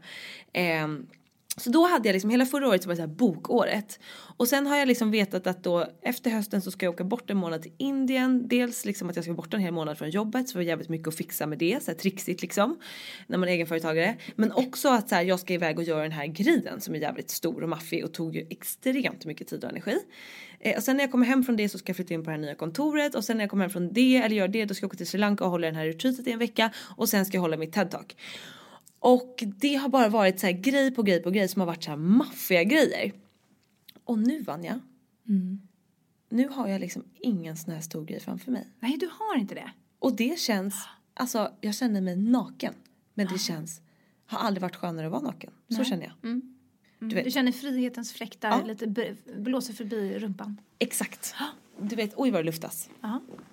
[1.60, 4.00] Så då hade jag liksom hela förra året så var det så här bokåret.
[4.36, 7.30] Och sen har jag liksom vetat att då efter hösten så ska jag åka bort
[7.30, 8.48] en månad till Indien.
[8.48, 10.88] Dels liksom att jag ska bort en hel månad från jobbet så det var jävligt
[10.88, 11.82] mycket att fixa med det.
[11.82, 12.78] Så här trixigt liksom.
[13.26, 14.16] När man är egenföretagare.
[14.36, 16.98] Men också att så här, jag ska iväg och göra den här grejen som är
[16.98, 19.98] jävligt stor och maffig och tog ju extremt mycket tid och energi.
[20.60, 22.30] Eh, och sen när jag kommer hem från det så ska jag flytta in på
[22.30, 24.64] det här nya kontoret och sen när jag kommer hem från det eller gör det
[24.64, 26.70] då ska jag åka till Sri Lanka och hålla den här retreatet i en vecka
[26.96, 28.16] och sen ska jag hålla mitt TED-talk.
[29.00, 31.84] Och det har bara varit så här grej på grej på grej som har varit
[31.84, 33.12] så här maffiga grejer.
[34.04, 34.80] Och nu Vanja.
[36.28, 38.68] Nu har jag liksom ingen sån här stor grej framför mig.
[38.80, 39.70] Nej, du har inte det.
[39.98, 40.74] Och det känns,
[41.14, 42.74] alltså jag känner mig naken.
[43.14, 43.80] Men det känns,
[44.26, 45.52] har aldrig varit skönare att vara naken.
[45.68, 46.12] Så känner jag.
[47.00, 48.62] Du vet, Du känner frihetens fläktar Ja.
[48.64, 50.60] lite blåser förbi rumpan.
[50.78, 51.34] exakt.
[51.82, 52.88] Du vet, oj vad det luftas.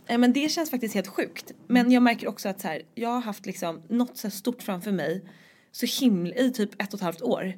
[0.08, 1.52] Eh, Men det känns faktiskt helt sjukt.
[1.68, 4.92] Men jag märker också att så här, jag har haft liksom något så stort framför
[4.92, 5.26] mig
[5.72, 7.54] så himla i typ ett och ett halvt år.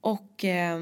[0.00, 0.80] Och eh,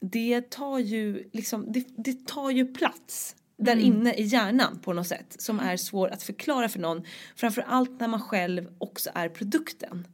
[0.00, 5.06] det tar ju liksom, det, det tar ju plats där inne i hjärnan på något
[5.06, 7.02] sätt som är svår att förklara för någon.
[7.36, 10.06] Framförallt när man själv också är produkten.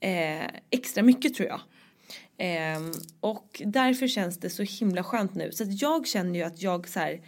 [0.00, 1.60] Eh, extra mycket tror jag.
[2.38, 5.52] Ehm, och därför känns det så himla skönt nu.
[5.52, 7.20] Så att jag känner ju att jag så här,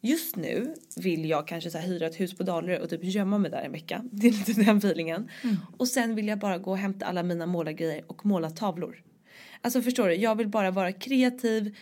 [0.00, 3.38] just nu vill jag kanske så här hyra ett hus på Dalarö och typ gömma
[3.38, 4.04] mig där en vecka.
[4.12, 5.30] Det är lite den feelingen.
[5.76, 9.02] Och sen vill jag bara gå och hämta alla mina målargrejer och måla tavlor.
[9.60, 11.76] Alltså förstår du, jag vill bara vara kreativ,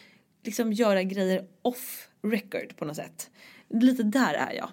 [0.45, 3.31] liksom göra grejer off record på något sätt.
[3.71, 4.69] Lite där är jag.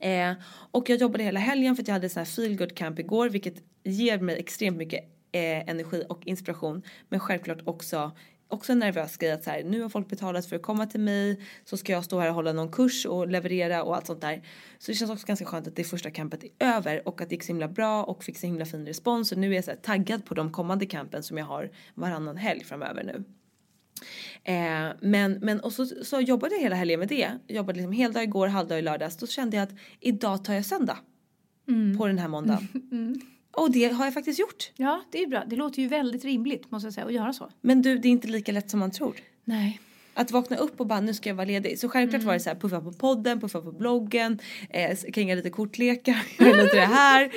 [0.00, 2.98] Eh, och jag jobbade hela helgen för att jag hade sån här feel good camp
[2.98, 3.54] igår vilket
[3.84, 6.82] ger mig extremt mycket eh, energi och inspiration.
[7.08, 8.12] Men självklart också
[8.48, 11.00] också en nervös grej att så här, nu har folk betalat för att komma till
[11.00, 14.20] mig så ska jag stå här och hålla någon kurs och leverera och allt sånt
[14.20, 14.42] där.
[14.78, 17.34] Så det känns också ganska skönt att det första campet är över och att det
[17.34, 19.70] gick så himla bra och fick så himla fin respons och nu är jag så
[19.70, 23.24] här taggad på de kommande campen som jag har varannan helg framöver nu.
[24.44, 27.30] Eh, men men och så, så jobbade jag hela helgen med det.
[27.46, 29.16] Jag jobbade liksom heldag igår, halvdag i lördags.
[29.16, 30.98] Då kände jag att idag tar jag söndag.
[31.98, 32.68] På den här måndagen.
[33.56, 34.70] Och det har jag faktiskt gjort.
[34.76, 35.44] Ja, det är bra.
[35.46, 37.50] Det låter ju väldigt rimligt måste jag säga att göra så.
[37.60, 39.14] Men du, det är inte lika lätt som man tror.
[39.44, 39.80] Nej.
[40.16, 41.78] Att vakna upp och bara nu ska jag vara ledig.
[41.78, 44.38] Så självklart var det så här puffa på podden, puffa på bloggen,
[44.70, 47.30] eh, kringa lite kortlekar, göra lite det här.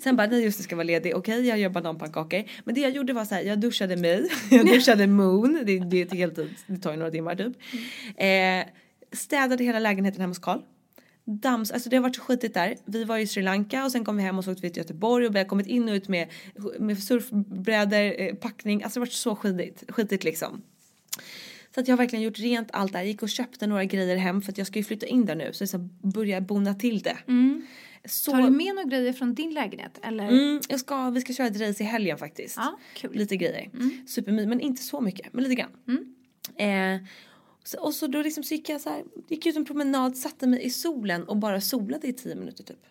[0.00, 2.44] Sen bara nej just det ska vara ledig, okej jag gör bananpannkakor.
[2.64, 6.00] Men det jag gjorde var så här, jag duschade mig, jag duschade Moon, det, det
[6.00, 7.56] är heltid, det tar ju några timmar typ.
[8.16, 8.72] Eh,
[9.12, 10.60] städade hela lägenheten hemma hos Karl.
[11.26, 12.76] Dams, alltså det har varit så skitigt där.
[12.84, 14.80] Vi var i Sri Lanka och sen kom vi hem och så åkte vi till
[14.82, 16.28] Göteborg och vi har kommit in och ut med,
[16.78, 18.82] med surfbrädor, eh, packning.
[18.82, 20.62] Alltså det har varit så skitigt, skitigt liksom.
[21.74, 22.98] Så att jag har verkligen gjort rent allt där.
[22.98, 25.34] Jag gick och köpte några grejer hem för att jag ska ju flytta in där
[25.34, 25.52] nu.
[25.52, 27.16] Så jag ska börja bona till det.
[28.08, 30.00] Så, Tar du med några grejer från din lägenhet?
[30.02, 30.28] Eller?
[30.28, 32.56] Mm, jag ska, vi ska köra ett race i helgen faktiskt.
[32.56, 33.10] Ja, kul.
[33.14, 33.70] Lite grejer.
[34.06, 35.32] Supermysigt, men inte så mycket.
[35.32, 35.70] Men lite grann.
[36.56, 37.06] Eh,
[37.64, 40.46] så, och så då liksom så gick jag så här, gick ut en promenad, satte
[40.46, 42.86] mig i solen och bara solade i tio minuter typ.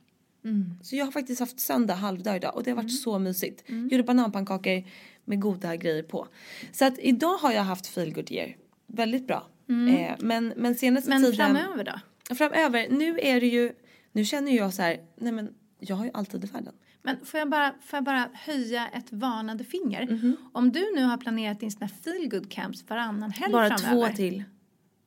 [0.82, 3.64] Så jag har faktiskt haft söndag halvdag idag och det har varit så mysigt.
[3.68, 4.84] Gjorde bananpannkakor
[5.26, 6.28] med goda grejer på.
[6.72, 8.56] Så att idag har jag haft feel good year.
[8.88, 9.48] Väldigt bra.
[9.70, 11.36] Eh, men, men senaste Men tiden.
[11.38, 12.36] framöver då?
[12.36, 13.72] Framöver, nu är det ju,
[14.12, 16.74] nu känner jag så här, nej men jag har ju alltid i världen.
[17.02, 20.08] Men får jag, bara, får jag bara höja ett varnande finger?
[20.12, 20.36] Mhm.
[20.52, 24.08] Om du nu har planerat din sån här feel good camps varannan helg Bara framöver.
[24.10, 24.44] två till.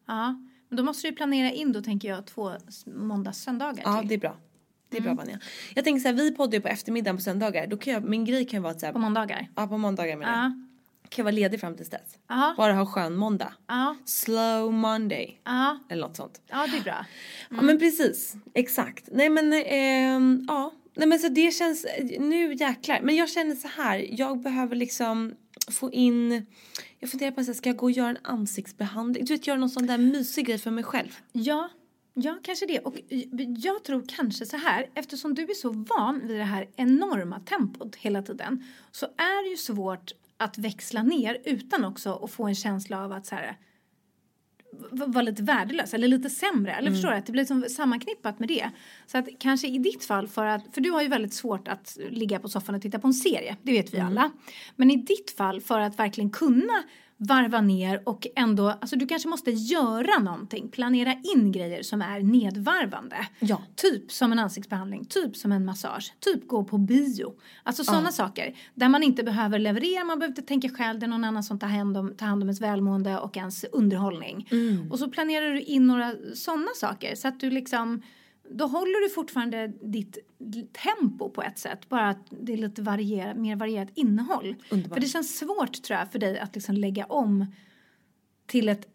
[0.07, 3.99] Ja, men då måste du planera in då tänker jag två s- måndags söndagar Ja,
[3.99, 4.09] till.
[4.09, 4.37] det är bra.
[4.89, 5.17] Det är Mm.
[5.17, 5.39] bra Vanja.
[5.75, 7.67] Jag tänker så här, vi poddar ju på eftermiddagen på söndagar.
[7.67, 9.49] Då kan jag, min grej kan vara att så här, På måndagar.
[9.57, 10.45] ja på måndagar menar jag.
[10.45, 10.53] Ja.
[11.09, 12.19] Kan jag vara ledig fram tills dess.
[12.29, 12.55] Ja.
[12.57, 13.53] Bara ha skön måndag.
[13.67, 15.41] Ja, Slow Monday.
[15.45, 16.41] ja, Eller något sånt.
[16.47, 17.07] ja det är bra.
[17.51, 19.09] Ja men precis, exakt.
[19.13, 20.73] Nej men ehm, ja.
[20.95, 21.87] Nej men så det känns,
[22.19, 23.01] nu jäklar.
[23.03, 25.35] Men jag känner så här, jag behöver liksom
[25.71, 26.47] få in,
[26.99, 29.25] jag funderar på så här, ska jag gå och göra en ansiktsbehandling?
[29.25, 31.19] Du vet göra någon sån där mysig grej för mig själv.
[31.33, 31.69] Ja,
[32.15, 32.79] ja, kanske det.
[32.79, 32.95] Och
[33.59, 37.97] jag tror kanske så här, eftersom du är så van vid det här enorma tempot
[37.97, 42.55] hela tiden så är det ju svårt att växla ner utan också att få en
[42.55, 43.57] känsla av att så här
[44.93, 46.73] v- vara lite värdelös eller lite sämre.
[46.73, 47.17] Eller förstår du?
[47.17, 48.71] Att det blir som sammanknippat med det.
[49.07, 51.99] Så att kanske i ditt fall för att, för du har ju väldigt svårt att
[52.11, 53.57] ligga på soffan och titta på en serie.
[53.63, 54.31] Det vet vi alla.
[54.77, 56.83] Men i ditt fall för att verkligen kunna
[57.19, 62.21] varva ner och ändå, alltså du kanske måste göra någonting, planera in grejer som är
[62.21, 63.17] nedvarvande.
[63.41, 63.63] Ja.
[63.75, 67.35] Typ som en ansiktsbehandling, typ som en massage, typ gå på bio.
[67.63, 71.09] Alltså sådana saker där man inte behöver leverera, man behöver inte tänka själv, det är
[71.09, 74.49] någon annan som tar hand om, tar hand om ens välmående och ens underhållning.
[74.91, 78.03] Och så planerar du in några sådana saker så att du liksom
[78.51, 80.19] då håller du fortfarande ditt
[80.85, 84.57] tempo på ett sätt, bara att det är lite varier, mer varierat innehåll.
[84.69, 87.47] För det känns svårt tror jag för dig att liksom lägga om
[88.47, 88.87] till ett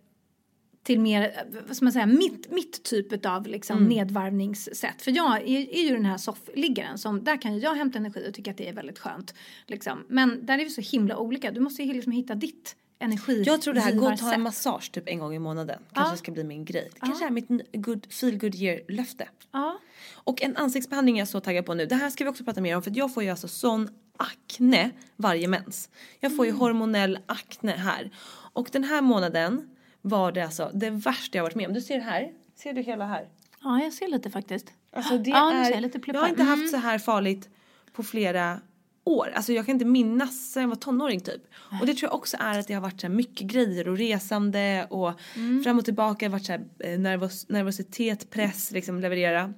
[0.84, 5.02] till mer, vad ska man säga, mitt, mitt typ av liksom nedvarvningssätt.
[5.02, 8.30] För jag är, är ju den här soffliggaren som, där kan ju jag hämta energi
[8.30, 9.34] och tycka att det är väldigt skönt.
[9.68, 10.06] Liksom.
[10.08, 11.52] Men där är vi så himla olika.
[11.52, 14.42] Du måste ju liksom hitta ditt energi Jag tror det här, gå och ta en
[14.42, 15.80] massage typ en gång i månaden.
[15.94, 16.18] Kanske Ja.
[16.18, 16.90] ska bli min grej.
[16.94, 19.28] Det kanske är mitt good, feel good year löfte.
[19.52, 19.80] Ja.
[20.14, 21.86] Och en ansiktsbehandling är jag så taggad på nu.
[21.86, 24.90] Det här ska vi också prata mer om för jag får ju alltså sån akne
[25.16, 25.90] varje mens.
[26.20, 28.12] Jag får ju hormonell akne här.
[28.54, 29.70] Och den här månaden
[30.02, 31.74] var det alltså det värsta jag varit med om.
[31.74, 32.32] Du ser här.
[32.56, 33.28] Ser du hela här?
[33.64, 34.66] ja, jag ser lite faktiskt.
[34.94, 36.60] Alltså det Ja, är, jag jag har inte Mm.
[36.60, 37.50] haft så här farligt
[37.94, 38.60] på flera
[39.04, 39.32] år.
[39.36, 41.42] Alltså jag kan inte minnas sen jag var tonåring typ.
[41.82, 44.88] Och det tror jag också är att det har varit så mycket grejer och resande
[44.90, 45.64] och Mm.
[45.64, 46.30] fram och tillbaka.
[46.30, 49.54] varit så här eh, nervos, nervositet, press, liksom leverera.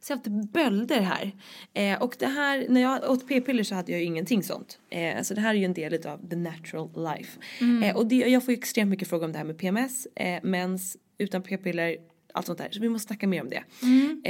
[0.00, 1.32] Så jag har haft bölder här.
[1.74, 4.78] Eh, och det här, när jag åt p-piller så hade jag ju ingenting sånt.
[4.90, 7.38] Eh, så det här är ju en del av the natural life.
[7.84, 10.40] Eh, och det, jag får ju extremt mycket frågor om det här med PMS, eh,
[10.42, 11.96] mens, utan p-piller,
[12.32, 12.68] allt sånt där.
[12.70, 13.62] Så vi måste snacka mer om det.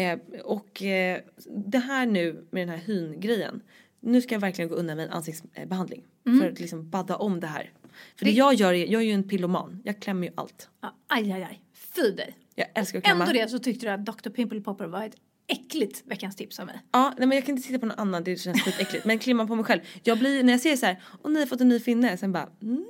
[0.03, 1.20] Eh, och eh,
[1.57, 3.61] det här nu med den här hyn-grejen.
[4.01, 6.03] Nu ska jag verkligen gå undan med en ansiktsbehandling.
[6.40, 7.72] För att liksom badda om det här.
[8.16, 9.82] För det jag gör är, jag är ju en pilloman.
[9.84, 10.68] Jag klämmer ju allt.
[11.07, 11.62] Aj, aj, aj.
[11.72, 12.36] Fy dig.
[12.55, 13.24] Jag älskar att klämma.
[13.24, 14.30] Ändå det så tyckte du att Dr.
[14.30, 15.16] Pimple Popper var ett
[15.49, 16.82] äckligt veckans tips av mig.
[16.92, 19.05] Ja, nej men jag kan inte titta på någon annan, det känns skitäckligt.
[19.05, 19.80] Men klimma på mig själv.
[20.03, 22.32] Jag blir, när jag ser så här, åh ni har fått en ny finne, sen
[22.32, 22.84] bara mm,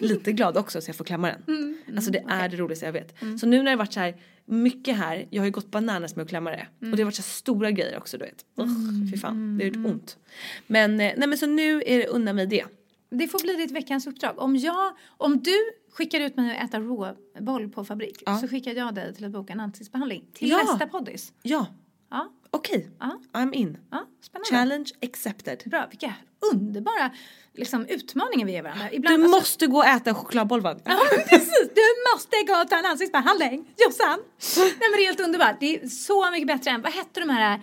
[0.00, 1.78] lite glad också så jag får klämma den.
[1.96, 3.14] alltså det är det roligaste jag vet.
[3.40, 6.16] Så nu när det har varit så här mycket här, jag har ju gått bananas
[6.16, 6.66] med att klämma det.
[6.80, 8.44] Och det har varit så stora grejer också du vet.
[8.60, 10.18] Usch, fy fan, det har gjort ont.
[10.66, 12.64] Men, eh, nej men så nu är det undan mig det.
[13.10, 14.38] Det får bli ditt veckans uppdrag.
[14.38, 15.56] Om, jag, om du
[15.96, 18.38] skickar ut mig att äta råboll på fabrik Ja.
[18.38, 20.56] så skickar jag dig till att boka en ansiktsbehandling till Ja.
[20.56, 21.32] nästa poddis.
[21.42, 21.66] Ja,
[22.10, 22.90] Ja, okej.
[23.00, 23.18] Ja.
[23.32, 23.78] I'm in.
[23.90, 24.48] ja spännande.
[24.50, 25.62] Challenge accepted.
[25.66, 26.14] Bra, vilka
[26.52, 27.10] underbara
[27.54, 28.92] liksom, utmaningar vi ger varandra.
[28.92, 30.76] Ibland, Du alltså- måste gå och äta en chokladboll va?
[30.84, 31.70] Ja, precis.
[31.74, 33.74] Du måste gå och ta en ansiktsbehandling.
[33.86, 34.18] Jossan.
[34.58, 35.56] Nej men det är helt underbart.
[35.60, 37.60] Det är så mycket bättre än, vad hette de här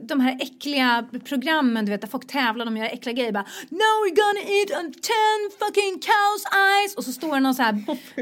[0.00, 3.46] de här äckliga programmen du vet där folk tävlar om att göra äckliga grejer bara
[3.68, 7.62] Now we're gonna eat on ten fucking cows eyes och så står det någon så
[7.62, 7.72] här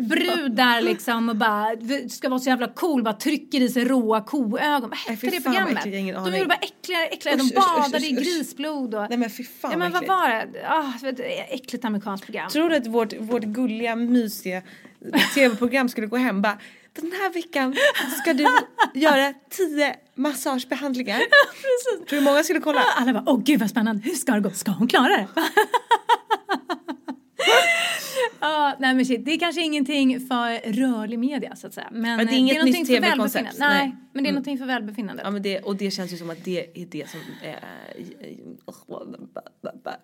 [0.01, 1.71] brud där liksom och bara
[2.09, 4.91] ska vara så jävla cool bara trycker i sig råa koögon.
[4.91, 5.85] Vad hette det programmet?
[5.85, 7.37] De gjorde bara äckligare äckligare.
[7.37, 8.25] Usch, De usch, usch, badade i usch, usch.
[8.25, 10.69] grisblod och Nej men fy fan Ja men vad var det?
[10.69, 11.21] Ah, ett
[11.51, 12.51] äckligt amerikanskt program.
[12.51, 14.63] Tror du att vårt, vårt gulliga, mysiga
[15.35, 16.59] tv-program skulle gå hem bara
[16.97, 17.77] den här veckan
[18.21, 18.47] ska du
[18.95, 21.19] göra tio massagebehandlingar.
[22.09, 22.81] Tror du många skulle kolla?
[22.97, 24.51] Alla bara, åh gud vad spännande, hur ska det gå?
[24.51, 25.29] Ska hon klara det?
[28.41, 31.89] Ja, nej men shit, det är kanske ingenting för rörlig media så att säga.
[31.93, 33.59] Men, Men det är eh, inget nytt för TV-koncept.
[33.59, 33.97] Nej, nej.
[34.13, 35.25] men det är någonting för välbefinnandet.
[35.25, 37.61] Ja men det, och det känns ju som att det är det som är...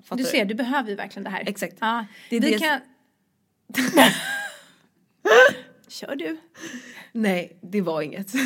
[0.02, 1.42] Fattar du ser, du behöver ju verkligen det här.
[1.46, 1.76] Exakt.
[1.80, 2.80] Ja, Det är vi det- kan...
[5.92, 6.38] Kör du.
[7.12, 8.32] Nej, det var inget.
[8.32, 8.38] Då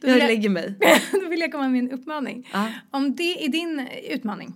[0.00, 0.74] jag vill jag- lägger mig.
[1.12, 2.48] Då vill jag komma med en uppmaning.
[2.52, 2.68] Ja.
[2.90, 4.54] Om det är din utmaning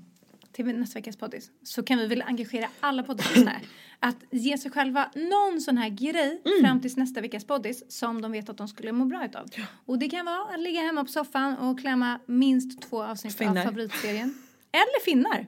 [0.53, 3.61] till nästa veckas poddis så kan vi väl engagera alla poddislyssnare
[4.01, 6.65] att ge sig själva någon sån här grej Mm.
[6.65, 9.47] fram tills nästa veckas poddis som de vet att de skulle må bra utav.
[9.87, 13.61] Och det kan vara att ligga hemma på soffan och klämma minst två avsnitt Finnar.
[13.61, 14.35] av favoritserien.
[14.73, 15.47] Eller finnar.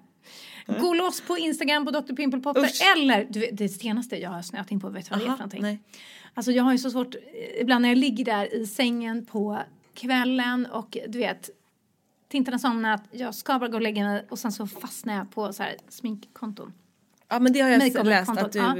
[0.81, 2.15] Gå loss på Instagram på Dr.
[2.15, 5.19] Pimple Popper eller du vet, det senaste jag har snöat in på, vet du vad
[5.19, 5.63] det är för någonting?
[5.63, 5.79] nej.
[6.35, 9.59] Alltså jag har ju så svårt, eh, ibland när jag ligger där i sängen på
[9.95, 11.51] kvällen och du vet
[12.29, 15.31] Tintan har somnat, jag ska bara gå och lägga mig och sen så fastnar jag
[15.31, 16.73] på så här sminkkonton.
[17.29, 18.59] Ja men det har jag läst att du...
[18.59, 18.77] ja.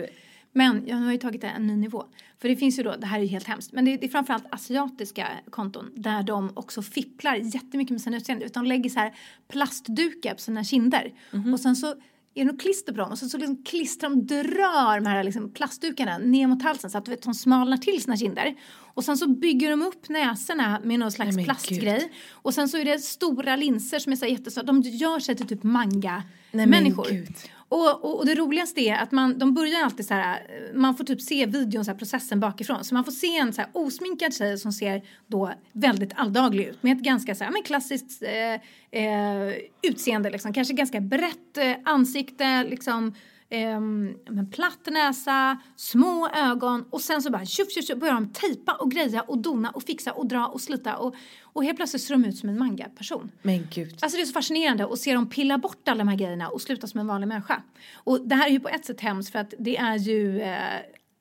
[0.53, 2.05] Men jag har ju tagit det en ny nivå.
[2.39, 4.07] För det finns ju då, det här är ju helt hemskt, men det är, det
[4.07, 8.45] är framförallt asiatiska konton där de också fipplar jättemycket med sina utseende.
[8.45, 9.15] Utan de lägger så här
[9.49, 11.13] plastdukar på sina kinder.
[11.31, 11.55] Mhm.
[11.55, 11.95] Och sen så
[12.35, 15.25] är det något klister på dem och så, så liksom klistrar de, drar de här
[15.25, 18.55] liksom plastdukarna ner mot halsen så att du vet, de smalnar till sina kinder.
[18.95, 21.99] Och sen så bygger de upp näsorna med någon slags Nej, plastgrej.
[22.01, 22.09] gud.
[22.31, 24.65] Och sen så är det stora linser som är så jättestora.
[24.67, 27.27] De gör sig till typ manga-människor.
[27.69, 30.43] Och, och, och det roligaste är att man, de börjar alltid så här,
[30.75, 32.85] man får typ se videon, så här, processen bakifrån.
[32.85, 36.83] Så man får se en så här osminkad tjej som ser då väldigt alldaglig ut
[36.83, 40.53] med ett ganska så här, men klassiskt eh, eh, utseende liksom.
[40.53, 43.15] Kanske ganska brett eh, ansikte, liksom
[43.51, 48.73] men platt näsa, små ögon och sen så bara tjuff, tjuff, tjuff, börjar de tejpa
[48.73, 52.15] och greja och dona och fixa och dra och slita och, och helt plötsligt ser
[52.15, 53.31] de ut som en manga-person.
[53.43, 53.99] Men gud.
[54.01, 56.63] Alltså det är så fascinerande att se dem pilla bort alla de här grejerna och
[56.63, 57.63] sluta som en vanlig människa.
[57.95, 60.59] Och det här är ju på ett sätt hemskt för att det är ju, eh,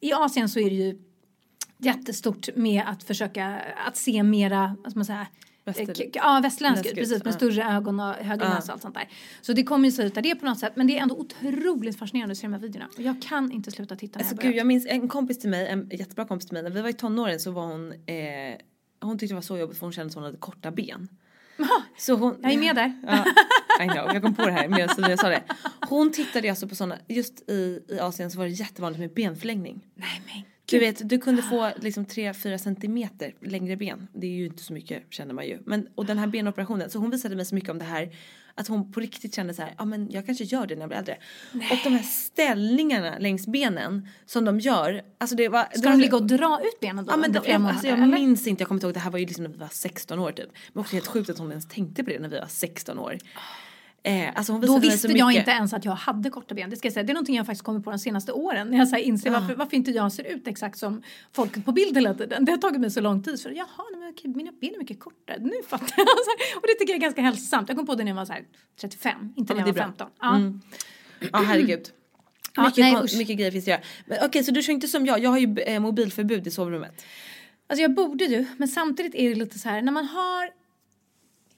[0.01, 1.01] i Asien så är det ju
[1.77, 5.27] jättestort med att försöka att se mera, vad ska man säga,
[5.71, 7.37] Väster- eh, Ja, västerländsk ut, precis, med ja.
[7.37, 8.53] större ögon och högre Ja.
[8.53, 9.09] näsa och allt sånt där.
[9.41, 11.15] Så det kommer ju se ut av det på något sätt, men det är ändå
[11.15, 12.89] otroligt fascinerande att se de här videorna.
[12.97, 15.89] Jag kan inte sluta titta Alltså jag gud, jag minns en kompis till mig, en
[15.91, 17.97] jättebra kompis till mig, när vi var i tonåren så var hon, eh,
[19.01, 21.07] hon tyckte det var så jobbigt för hon kände att hon hade korta ben.
[21.97, 23.01] Så hon, Jag är med där.
[23.07, 23.25] Ja,
[23.85, 25.43] I know, jag kom på det här medan jag sa det.
[25.89, 29.85] Hon tittade alltså på sådana, just i, i Asien så var det jättevanligt med benförlängning.
[29.95, 34.07] Nej men Du vet, du kunde få liksom 3-4 centimeter längre ben.
[34.13, 35.59] Det är ju inte så mycket känner man ju.
[35.65, 38.15] Men, och den här benoperationen, så hon visade mig så mycket om det här.
[38.55, 40.89] Att hon på riktigt kände så här, ja men jag kanske gör det när jag
[40.89, 41.17] blir äldre.
[41.53, 45.01] Och de här ställningarna längs benen som de gör.
[45.17, 45.67] Alltså det var...
[45.71, 47.59] det Ska var, de ligga och dra ut benen då Ja men under de, flera
[47.59, 47.73] månader?
[47.73, 48.13] alltså jag eller?
[48.19, 50.19] minns inte, jag kommer inte ihåg, det här var ju liksom när vi var 16
[50.19, 50.49] år typ.
[50.73, 53.17] Men också helt sjukt att hon ens tänkte på det när vi var 16 år.
[54.07, 56.69] Eh, alltså hon Då visste jag inte ens att jag hade korta ben.
[56.69, 57.03] Det, ska jag säga.
[57.03, 58.69] det är någonting jag faktiskt kommit på de senaste åren.
[58.69, 61.01] När jag så här inser varför, varför inte jag ser ut exakt som
[61.33, 62.45] folket på bild hela tiden.
[62.45, 63.41] Det har tagit mig så lång tid.
[63.41, 65.37] För jaha, men okej, mina ben är mycket kortare.
[65.39, 66.07] Nu fattar jag.
[66.55, 67.69] Och det tycker jag är ganska hälsosamt.
[67.69, 68.43] Jag kom på det när jag var så här
[68.81, 69.85] 35, inte Ja, när jag var är bra.
[69.85, 70.07] 15.
[70.19, 70.35] Ja.
[70.35, 70.61] Mm.
[71.31, 71.89] Ja herregud.
[72.55, 73.17] Ja, mycket, nej, usch.
[73.17, 74.25] mycket grejer finns att göra.
[74.25, 77.05] Okej så du kör inte som jag, jag har ju eh, mobilförbud i sovrummet.
[77.67, 80.49] Alltså jag borde ju, men samtidigt är det lite så här när man har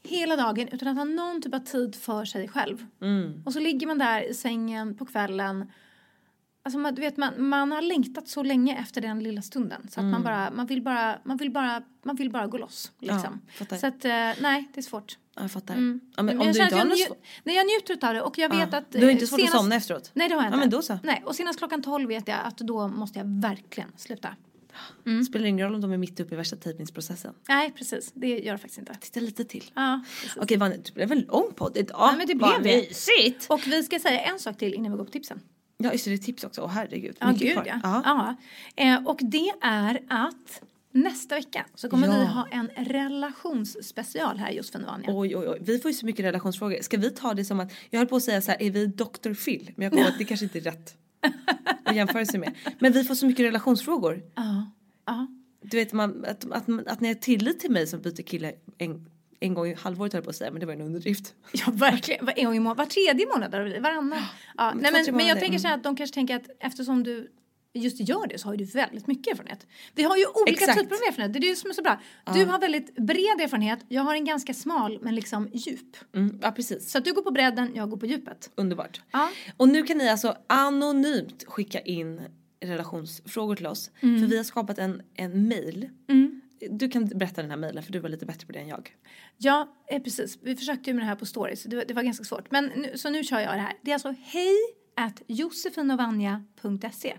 [0.04, 2.86] hela dagen utan att ha någon typ av tid för sig själv.
[3.02, 3.44] Mm.
[3.46, 5.72] Och så ligger man där i sängen på kvällen.
[6.64, 9.82] Alltså man, du vet, man, man har längtat så länge efter den lilla stunden.
[9.92, 10.12] Så att Mm.
[10.12, 12.92] man bara, man vill bara, man vill bara, man vill bara gå loss.
[13.00, 13.42] Liksom.
[13.58, 13.78] fattar.
[13.78, 15.18] så att, eh, nej, det är svårt.
[15.36, 15.74] Ja, jag fattar.
[15.74, 16.00] Mm.
[16.18, 17.26] Ja, men om jag du inte har jag något svårt.
[17.44, 18.78] Nej, jag njuter av det och jag vet Ja.
[18.78, 18.92] att...
[18.92, 20.12] Du har inte eh, svårt att somna efteråt?
[20.14, 20.60] Nej, det har jag Ja, inte.
[20.60, 21.00] men då så.
[21.04, 24.36] Nej, och senast klockan 12 vet jag att då måste jag verkligen sluta.
[25.26, 27.34] Spelar ingen roll om de är mitt uppe i värsta tejpningsprocessen.
[27.50, 28.12] Nej, precis.
[28.14, 28.96] Det gör det faktiskt inte.
[29.02, 29.72] Titta lite till.
[29.76, 30.38] Ja, precis.
[30.38, 31.98] Okej Vanni, det blev en lång podd idag.
[32.00, 32.76] Ja, men det blev det.
[32.90, 33.46] mysigt.
[33.50, 35.40] Och vi ska säga en sak till innan vi går på tipsen.
[35.78, 36.62] Ja just det, det är tips också.
[36.62, 37.16] Åh herregud.
[37.20, 37.66] Ja, Mycket gud kvar.
[37.68, 37.80] ja.
[37.84, 38.36] Ja.
[38.76, 38.84] ja.
[38.84, 40.62] Eh, och det är att
[40.92, 42.20] nästa vecka så kommer Ja.
[42.20, 45.10] vi ha en relationsspecial här i Josefin och Vanja.
[45.12, 46.82] Oj oj oj, vi får ju så mycket relationsfrågor.
[46.82, 48.86] Ska vi ta det som att, jag höll på att säga så här, är vi
[48.86, 49.34] Dr.
[49.46, 49.72] Phil?
[49.76, 50.96] Men jag kommer att det kanske inte är rätt
[51.84, 52.56] att jämföra sig med.
[52.80, 54.24] Men vi får så mycket relationsfrågor.
[54.36, 54.72] Ja.
[55.06, 55.28] ja.
[55.62, 59.10] Du vet man, att, att, att ni har tillit till mig som byter kille en,
[59.40, 61.34] en gång i halvåret höll jag på att säga men det var en underdrift.
[61.52, 62.30] Ja, verkligen.
[62.36, 63.52] En gång i må- var tredje månad.
[63.82, 64.20] Varannan.
[64.58, 65.80] Ja, nej, men, men jag tänker så här mm.
[65.80, 67.32] att de kanske tänker att eftersom du
[67.74, 69.68] just gör det så har ju du väldigt mycket erfarenhet.
[69.96, 70.80] Vi har ju olika Exakt.
[70.80, 71.34] typer av erfarenhet.
[71.34, 72.02] Det är det som är så bra.
[72.34, 73.80] Du har väldigt bred erfarenhet.
[73.88, 75.98] Jag har en ganska smal men liksom djup.
[76.16, 78.50] Mm, ja precis, Så att du går på bredden, jag går på djupet.
[78.56, 79.02] underbart.
[79.12, 79.30] Ja.
[79.58, 82.22] Och nu kan ni alltså anonymt skicka in
[82.62, 83.92] relationsfrågor till oss.
[84.00, 84.22] Mm.
[84.22, 85.90] För vi har skapat en, en mail.
[86.72, 88.96] Du kan berätta den här mailen för du var lite bättre på det än jag.
[89.38, 90.38] Ja, eh, precis.
[90.42, 91.64] Vi försökte ju med det här på stories.
[91.64, 92.52] Det var, det var ganska svårt.
[92.52, 93.74] Men nu, så nu kör jag det här.
[93.82, 94.56] Det är alltså hej
[94.96, 97.18] at josefinovanja.se.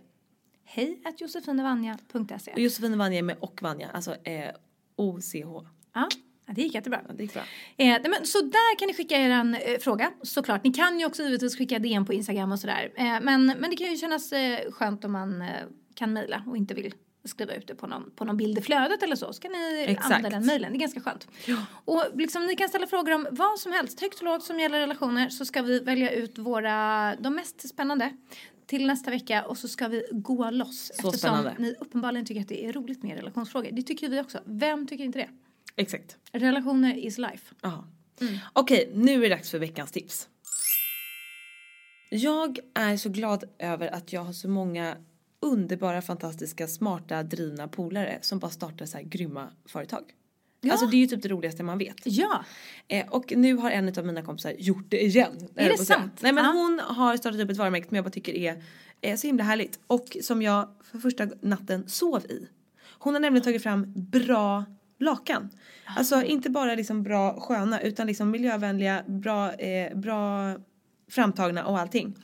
[0.72, 2.52] Hej at josefinovanja.se.
[2.52, 4.50] Och Josefin och Vanja är med och Vanja, alltså eh,
[4.96, 5.34] OCH.
[5.34, 5.64] Ja,
[5.94, 6.08] ja,
[6.46, 7.00] det gick jättebra.
[7.08, 7.42] Ja, det gick bra.
[7.76, 10.64] Eh, men, så där kan ni skicka er en eh, fråga såklart.
[10.64, 12.92] Ni kan ju också givetvis skicka DM på Instagram och sådär.
[12.96, 15.48] Eh, men, men det kan ju kännas eh, skönt om man eh,
[15.94, 16.94] kan mejla och inte vill
[17.24, 19.32] skriva ut det på någon, på någon bild i flödet eller så.
[19.32, 20.06] Så kan ni Exakt.
[20.06, 20.72] använda den mejlen.
[20.72, 21.28] Det är ganska skönt.
[21.84, 24.80] Och liksom, ni kan ställa frågor om vad som helst, högt och lågt som gäller
[24.80, 25.28] relationer.
[25.28, 28.12] Så ska vi välja ut våra, de mest spännande
[28.70, 30.86] till nästa vecka och så ska vi gå loss.
[30.86, 31.54] Så eftersom spännande.
[31.58, 33.70] ni uppenbarligen tycker att det är roligt med relationsfrågor.
[33.72, 34.40] Det tycker vi också.
[34.44, 35.28] Vem tycker inte det?
[35.76, 36.16] Exakt.
[36.32, 37.54] Relationer is life.
[37.60, 37.84] Ja.
[38.20, 38.38] Mm.
[38.52, 40.28] Okej, nu är det dags för veckans tips.
[42.10, 44.96] Jag är så glad över att jag har så många
[45.40, 50.02] underbara, fantastiska, smarta, drivna polare som bara startar så här grymma företag.
[50.60, 50.72] Ja.
[50.72, 51.96] Alltså det är ju typ det roligaste man vet.
[52.04, 52.44] Ja.
[52.88, 55.48] Eh, och nu har en av mina kompisar gjort det igen.
[55.56, 56.18] Är det sant?
[56.20, 56.50] Nej men Ja.
[56.50, 58.62] hon har startat upp ett varumärke som jag bara tycker är,
[59.00, 59.78] är så himla härligt.
[59.86, 62.48] Och som jag för första natten sov i.
[62.98, 64.64] Hon har nämligen tagit fram bra
[64.98, 65.50] lakan.
[65.96, 70.54] Alltså inte bara liksom bra sköna utan liksom miljövänliga, bra, eh, bra
[71.10, 72.14] framtagna och allting.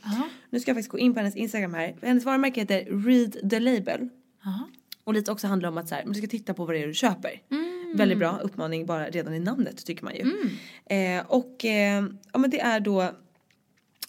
[0.51, 1.97] Nu ska jag faktiskt gå in på hennes Instagram här.
[2.03, 4.09] Hennes varumärke heter Read the Label.
[5.05, 6.87] Och lite också handlar om att så här, du ska titta på vad det är
[6.87, 7.31] du köper.
[7.97, 10.23] Väldigt bra uppmaning bara redan i namnet tycker man ju.
[10.97, 13.11] Eh, och eh, ja men det är då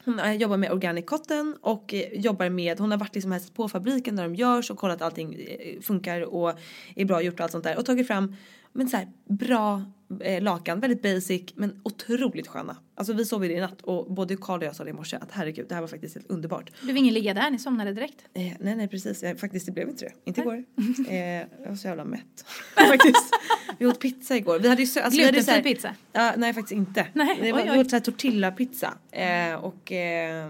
[0.08, 3.54] hon eh, jobbar med organic cotton och eh, jobbar med, hon har varit liksom hälsat
[3.54, 6.60] på fabriken där de görs och kollat att allting eh, funkar och
[6.96, 8.36] är bra gjort och allt sånt där och tagit fram
[8.78, 9.82] men så här, bra
[10.22, 12.78] eh, lakan, väldigt basic men otroligt sköna.
[12.96, 14.94] Alltså vi sov i det i natt och både Karl och jag sa det i
[14.94, 16.72] morse att herregud det här var faktiskt helt underbart.
[16.82, 18.24] Du vill ingen ligga där, ni somnade direkt.
[18.34, 20.12] Eh, nej nej precis, eh, faktiskt det blev inte det.
[20.26, 20.64] Inte igår.
[21.10, 22.46] Eh, jag var så jävla mätt.
[22.76, 23.34] faktiskt.
[23.78, 24.60] Vi åt pizza igår.
[24.60, 25.96] Vi hade ju så, alltså, vi så här- Glutenfri pizza?
[26.14, 27.08] Ja, nej faktiskt inte.
[27.14, 27.80] Nej, det var, oj, Vi oj.
[27.80, 28.94] åt så tortilla-pizza.
[29.12, 30.50] Eh, och eh,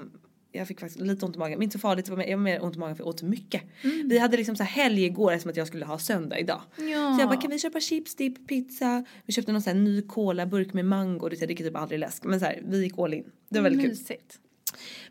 [0.58, 1.58] jag fick faktiskt lite ont i magen.
[1.58, 3.10] Men inte så farligt, det var mer, jag var mer ont i magen för jag
[3.10, 3.62] åt mycket.
[4.06, 6.62] Vi hade liksom så här helg igår eftersom att jag skulle ha söndag idag.
[6.78, 7.16] Ja.
[7.16, 9.06] Så jag bara kan vi köpa chips, dip, pizza.
[9.26, 11.30] Vi köpte någon sån här ny colaburk med mango.
[11.30, 12.24] Det jag dricker typ aldrig läsk.
[12.24, 13.24] Men så här, vi gick all in.
[13.50, 13.90] Det var väldigt kul.
[13.90, 14.40] Mysigt.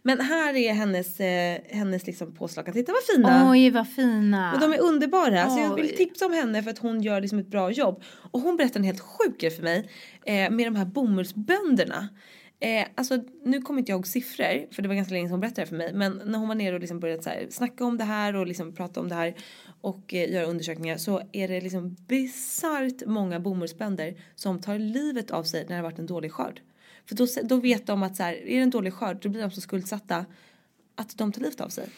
[0.03, 2.75] Men här är hennes, eh, hennes liksom påslakan.
[2.75, 3.51] Titta vad fina.
[3.51, 4.53] Oj vad fina.
[4.53, 5.51] Men de är underbara.
[5.51, 5.83] Så jag Oj.
[5.83, 8.03] vill tipsa om henne för att hon gör liksom ett bra jobb.
[8.31, 9.91] Och hon berättade en helt sjuk grej för mig.
[10.27, 12.09] Eh, med de här bomullsbönderna.
[12.61, 15.41] Eh, alltså nu kommer inte jag ihåg siffror för det var ganska länge sedan hon
[15.41, 15.93] berättade det för mig.
[15.93, 18.47] Men när hon var nere och liksom började så här, snacka om det här och
[18.47, 19.35] liksom prata om det här.
[19.81, 25.43] Och eh, göra undersökningar så är det liksom bisarrt många bomullsbönder som tar livet av
[25.43, 26.61] sig när det har varit en dålig skörd.
[27.07, 29.43] För då, då vet de att så här, är det en dålig skörd då blir
[29.43, 30.27] de så skuldsatta
[30.95, 31.89] att de tar livet av sig.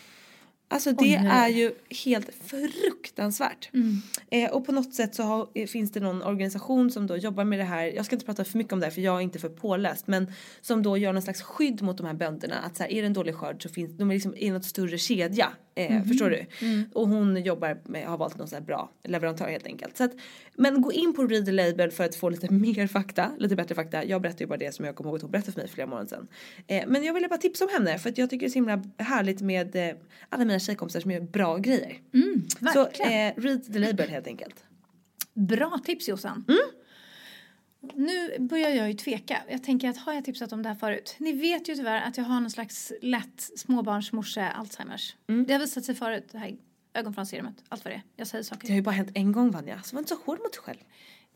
[0.70, 1.30] Alltså det nej.
[1.30, 1.72] är ju
[2.04, 3.70] helt fruktansvärt.
[3.74, 4.02] Mm.
[4.30, 7.44] Eh, och på något sätt så har, eh, finns det någon organisation som då jobbar
[7.44, 7.84] med det här.
[7.84, 10.06] Jag ska inte prata för mycket om det här för jag är inte för påläst.
[10.06, 12.54] Men som då gör någon slags skydd mot de här bönderna.
[12.54, 14.64] Att så här, är det en dålig skörd så finns de är liksom i något
[14.64, 15.52] större kedja.
[15.78, 16.08] Eh, Mhm.
[16.08, 16.46] Förstår du?
[16.66, 16.84] Mm.
[16.94, 19.96] Och hon jobbar med, har valt någon sån här bra leverantör helt enkelt.
[19.96, 20.12] Så att,
[20.54, 23.30] men gå in på Read the Label för att få lite mer fakta.
[23.38, 24.04] Lite bättre fakta.
[24.04, 25.74] Jag berättar ju bara det som jag kommer ihåg att hon berättade för mig för
[25.74, 26.28] flera månader sedan.
[26.66, 28.54] Eh, men jag ville bara tipsa om henne för att jag tycker det är så
[28.54, 29.96] himla härligt med eh,
[30.28, 31.98] alla mina tjejkompisar som gör bra grejer.
[32.74, 33.12] så verkligen.
[33.12, 34.64] eh, Read the Label helt enkelt.
[35.34, 36.44] Bra tips Jossan.
[36.48, 36.58] Mm.
[37.80, 39.42] Nu börjar jag ju tveka.
[39.48, 41.16] Jag tänker att har jag tipsat om det här förut?
[41.18, 45.16] Ni vet ju tyvärr att jag har någon slags lätt småbarnsmorse Alzheimers.
[45.28, 45.46] Mm.
[45.46, 46.56] Det har visat sig förut, det här
[46.94, 48.02] ögonfransserumet, allt vad det är.
[48.16, 48.66] Jag säger saker.
[48.66, 50.62] Det har ju bara hänt en gång Vanja, så var inte så hård mot dig
[50.62, 50.78] själv.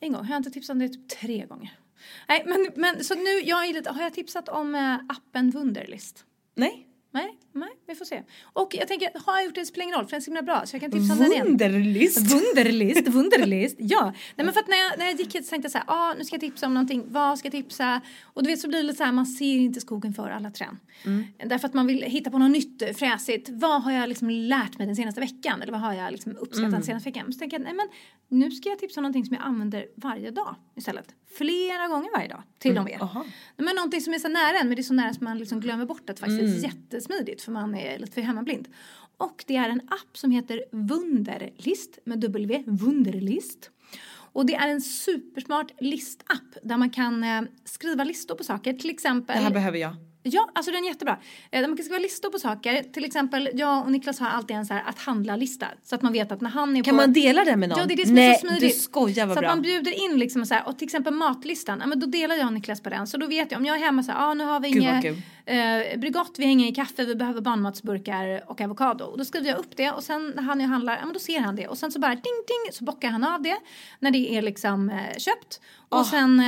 [0.01, 1.79] En gång, har jag inte tipsat om det typ tre gånger?
[2.29, 6.25] Nej, men, men så nu, jag är lite, har jag tipsat om äh, appen Wunderlist?
[6.55, 6.89] Nej.
[7.11, 8.23] Nej, nej, vi får se.
[8.53, 10.31] Och jag tänker, har jag gjort det, det spelar ingen roll för den är så
[10.31, 11.47] himla bra så jag kan tipsa om den igen.
[11.47, 12.19] Wunderlist.
[12.33, 14.13] Wunderlist, Wunderlist, ja.
[14.37, 15.85] Nej men för att när jag, när jag gick hit så tänkte jag så här,
[15.89, 18.01] ah, nu ska jag tipsa om någonting, vad ska jag tipsa?
[18.23, 20.51] Och du vet så blir det lite så här, man ser inte skogen för alla
[20.51, 20.77] träd.
[21.47, 23.49] Därför att man vill hitta på något nytt, fräsigt.
[23.53, 25.63] Vad har jag liksom lärt mig den senaste veckan?
[25.63, 27.33] Eller vad har jag liksom uppskattat den senaste veckan?
[27.33, 27.89] Så tänker jag, nej men
[28.29, 31.07] nu ska jag tipsa om någonting som jag använder varje dag istället.
[31.39, 32.99] Flera gånger varje dag, till och med.
[33.03, 33.25] aha.
[33.57, 35.61] Men någonting som är så nära en, men det är så nära som man liksom
[35.61, 38.69] glömmer bort att det faktiskt är jättesmidigt för man är lite för hemmablind.
[39.17, 43.71] Och det är en app som heter Wunderlist med W, Wunderlist.
[44.35, 48.91] Och det är en supersmart listapp där man kan eh, skriva listor på saker, till
[48.91, 49.37] exempel.
[49.37, 49.97] Det här behöver jag.
[50.25, 51.19] Ja, alltså den är jättebra.
[51.51, 52.83] Eh, man kan skriva listor på saker.
[52.83, 55.67] Till exempel, jag och Niklas har alltid en så här att handla-lista.
[55.83, 56.97] Så att man vet att när han är Kan på...
[56.97, 57.79] man dela den med någon?
[57.79, 58.61] Ja, det är det som Nej, är så smidigt.
[58.63, 59.51] du skojar vad så bra.
[59.51, 62.35] att man bjuder in liksom så här, och till exempel matlistan, ja men då delar
[62.35, 63.07] jag och Niklas på den.
[63.07, 64.83] Så då vet jag, om jag är hemma så här, ah, nu har vi Gud,
[64.85, 65.23] vad inget kul.
[65.47, 69.05] Eh, Bregott, vi har ingen kaffe, vi behöver barnmatsburkar och avokado.
[69.05, 71.13] Och då skriver jag upp det och sen när han är och handlar, ja men
[71.13, 71.69] då ser han det.
[71.69, 73.57] Och sen så bara ding ding så bockar han av det
[73.99, 75.61] när det är liksom eh, köpt.
[75.89, 76.41] Och sen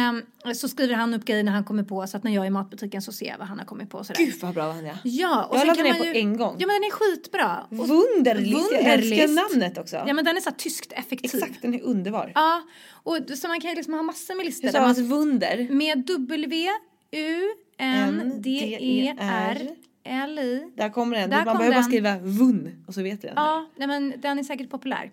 [0.44, 2.46] eh, så skriver han upp grejer när han kommer på så att när jag är
[2.46, 4.04] i matbutiken så ser jag vad han har kommit på.
[4.04, 4.24] Sådär.
[4.24, 4.98] Gud vad bra Vanja.
[5.04, 6.56] Ja, och Jag sen kan man på ju, en gång.
[6.58, 7.66] Ja men den är skitbra.
[7.70, 9.96] Och- Wunderlist, jag älskar namnet också.
[10.06, 11.30] Ja men den är så tyskt effektiv.
[11.42, 12.32] Exakt, den är underbar.
[12.34, 12.62] Ja,
[13.02, 14.66] och så man kan ju liksom ha massor med listor.
[14.66, 15.68] Det där man- Wunder.
[15.70, 16.68] Med W,
[17.10, 17.40] U,
[17.78, 18.50] N, D,
[18.80, 19.68] E, R,
[20.04, 20.72] L, I.
[20.76, 21.30] Där kommer den.
[21.30, 21.84] Där man behöver bara den.
[21.84, 23.32] skriva Vun och så vet jag.
[23.36, 25.10] Ja, nej, men den är säkert populär.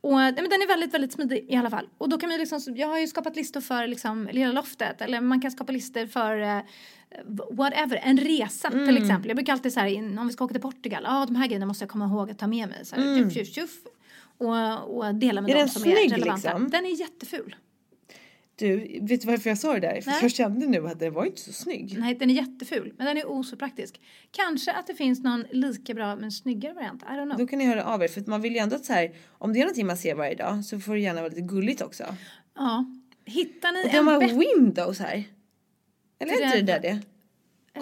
[0.00, 1.88] Och nej, men den är väldigt, väldigt smidig i alla fall.
[1.98, 5.20] Och då kan man liksom, jag har ju skapat listor för liksom Lilla Loftet eller
[5.20, 6.58] man kan skapa listor för eh,
[7.50, 8.86] whatever, en resa Mm.
[8.86, 9.28] till exempel.
[9.28, 11.46] Jag brukar alltid så här, om vi ska åka till Portugal, ja ah, de här
[11.46, 12.86] grejerna måste jag komma ihåg att ta med mig.
[12.86, 13.70] Så här, tjuff, tjuff, tjuff.
[14.38, 15.50] Och, och dela med Mm.
[15.50, 16.34] Är dem den som är relevanta.
[16.34, 16.70] liksom?
[16.70, 17.56] Den är jätteful.
[18.66, 20.00] Du, vet du varför jag sa det där?
[20.00, 20.18] För Nej.
[20.22, 21.96] jag kände nu att den var inte så snygg.
[21.98, 24.00] Nej, den är jätteful, men den är oh så praktisk.
[24.30, 27.02] Kanske att det finns någon lika bra men snyggare variant.
[27.02, 27.38] I don't know.
[27.38, 29.52] Då kan ni höra av er för man vill ju ändå att så här, om
[29.52, 32.04] det är någonting man ser varje dag så får det gärna vara lite gulligt också.
[32.56, 32.84] Ja.
[33.24, 34.36] Hittar ni Och de en har bättre...
[34.38, 35.24] Windows här.
[36.18, 37.00] Eller är Det där- det?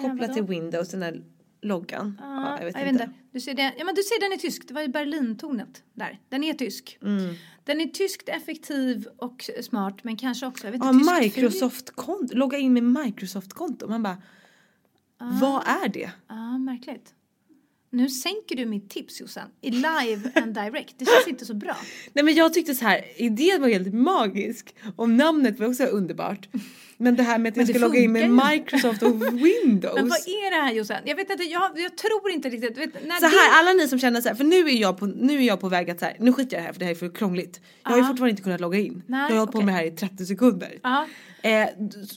[0.01, 1.23] Kopplat till Windows, den där
[1.61, 2.21] loggan.
[2.23, 3.09] Ja, jag vet inte.
[3.31, 4.67] Du ser, det, ja, men du ser den är tysk.
[4.67, 6.19] Det var ju Berlintornet där.
[6.29, 6.97] Den är tysk.
[7.01, 7.35] Mm.
[7.63, 12.35] Den är tyskt effektiv och smart men kanske också, jag vet Ja, inte, Microsoft-konto.
[12.35, 13.87] Logga in med Microsoft-konto.
[13.87, 14.21] Man bara,
[15.17, 16.11] vad är det?
[16.27, 17.13] Ja, märkligt.
[17.93, 19.47] Nu sänker du mitt tips Jossan.
[19.61, 20.95] I live and direct.
[20.97, 21.75] Det känns inte så bra.
[22.13, 26.47] Nej men jag tyckte så här, idén var helt magisk och namnet var också underbart.
[26.97, 28.29] Men det här med att jag ska logga in med.
[28.51, 29.95] Microsoft och Windows.
[29.95, 30.97] Men vad är det här Jossan?
[31.05, 32.77] Jag vet inte, jag, jag tror inte riktigt.
[32.77, 35.05] Vet, när Så här, alla ni som känner så här, för nu är jag på,
[35.05, 36.79] nu är jag på väg att så här, nu skiter jag i det här för
[36.79, 37.61] det här är för krångligt.
[37.83, 39.03] Jag har ju fortfarande inte kunnat logga in.
[39.07, 39.65] Nej, jag har hållit på okej.
[39.65, 40.79] med det här i 30 sekunder.
[41.43, 41.67] Eh,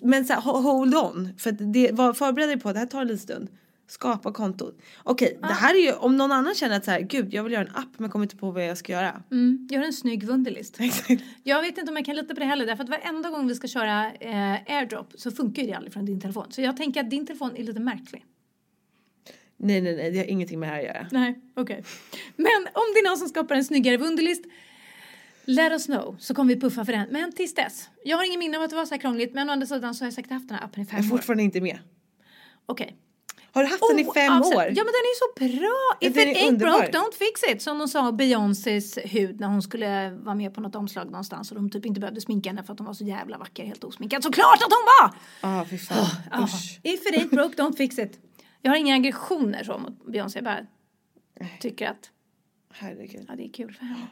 [0.03, 2.87] men så här, ho- hold on, för det var förbered dig på att det här
[2.87, 3.49] tar en liten stund.
[3.87, 4.79] Skapa kontot.
[5.03, 7.53] Okej, det här är ju om någon annan känner att så här, gud jag vill
[7.53, 9.23] göra en app men kommer inte på vad jag ska göra.
[9.31, 10.79] Mm, gör en snygg Wunderlist.
[11.43, 13.55] Jag vet inte om jag kan lita på det heller därför att varenda gång vi
[13.55, 16.47] ska köra eh, airdrop så funkar ju det aldrig från din telefon.
[16.51, 18.25] Så jag tänker att din telefon är lite märklig.
[19.57, 21.07] Nej nej nej, det har ingenting med det här att göra.
[21.11, 21.85] Nej, okej.
[22.37, 24.45] Men om det är någon som skapar en snyggare Wunderlist
[25.47, 27.09] Let us know så kommer vi puffa för den.
[27.11, 27.89] Men tills dess.
[28.05, 29.95] Jag har ingen minne av att det var så här krångligt men å andra sidan
[29.95, 31.17] så har jag säkert haft den här appen i fem Jag är år.
[31.17, 31.79] fortfarande inte med.
[32.67, 32.97] Okej.
[33.55, 34.63] Har du haft den i fem Oavsett- år?
[34.63, 35.97] Ja men den är så bra!
[36.01, 37.63] Ja, If den it ain't broke don't fix it.
[37.63, 41.57] Som de sa Beyoncés hud när hon skulle vara med på något omslag någonstans och
[41.57, 44.23] de typ inte behövde sminka henne för att hon var så jävla vacker helt osminkad.
[44.23, 45.15] Såklart att hon var!
[45.61, 46.07] Ah, fy fan.
[46.33, 46.45] Ja.
[46.45, 46.81] Usch.
[46.83, 48.21] If it ain't broke don't fix it.
[48.63, 50.39] Jag har inga aggressioner så mot Beyoncé.
[50.39, 50.67] Jag bara
[51.61, 52.11] tycker att
[52.73, 53.25] Herregud.
[53.29, 54.07] ja, det är kul för henne.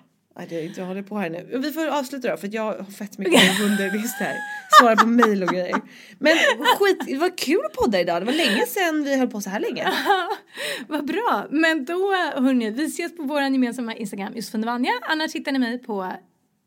[0.77, 1.59] Jag håller på här nu.
[1.59, 4.37] Vi får avsluta då för att jag har fett mycket underlist här.
[4.81, 5.81] Svara på mejl och grejer.
[6.19, 6.37] Men
[6.79, 8.23] skit, det var kul att podda idag.
[8.23, 9.93] Det var länge sedan vi höll på så här länge.
[10.89, 11.47] Vad bra!
[11.51, 14.93] Men då hörni, vi ses på vår gemensamma Instagram Josefin Vanja.
[15.03, 16.13] Annars hittar ni mig på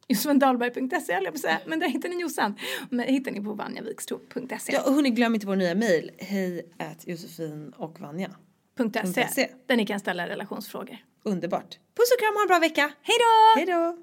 [0.07, 1.59] josefindalberg.se höll jag på att säga.
[1.66, 2.55] Men där hittar ni Jossan.
[2.89, 4.74] Men hittar ni på vanjavikstro.se.
[4.74, 6.11] Ja, och hörni, glöm inte vår nya mejl.
[6.18, 6.72] Hej
[7.05, 8.30] Josefin och Vanja.
[8.80, 9.28] .se.
[9.28, 9.49] .se.
[9.67, 10.97] Där ni kan ställa relationsfrågor.
[11.23, 11.80] Underbart.
[11.95, 12.91] Puss och kram, ha en bra vecka.
[13.01, 13.59] Hej då!
[13.59, 13.97] Hej då!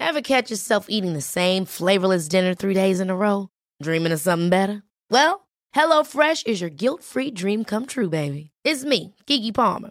[0.00, 3.48] Ever catch yourself eating the same flavorless dinner three days in a row?
[3.82, 4.82] Dreaming of something better?
[5.10, 8.50] Well, HelloFresh is your guilt-free dream come true, baby.
[8.64, 9.90] It's me, Kiki Palmer.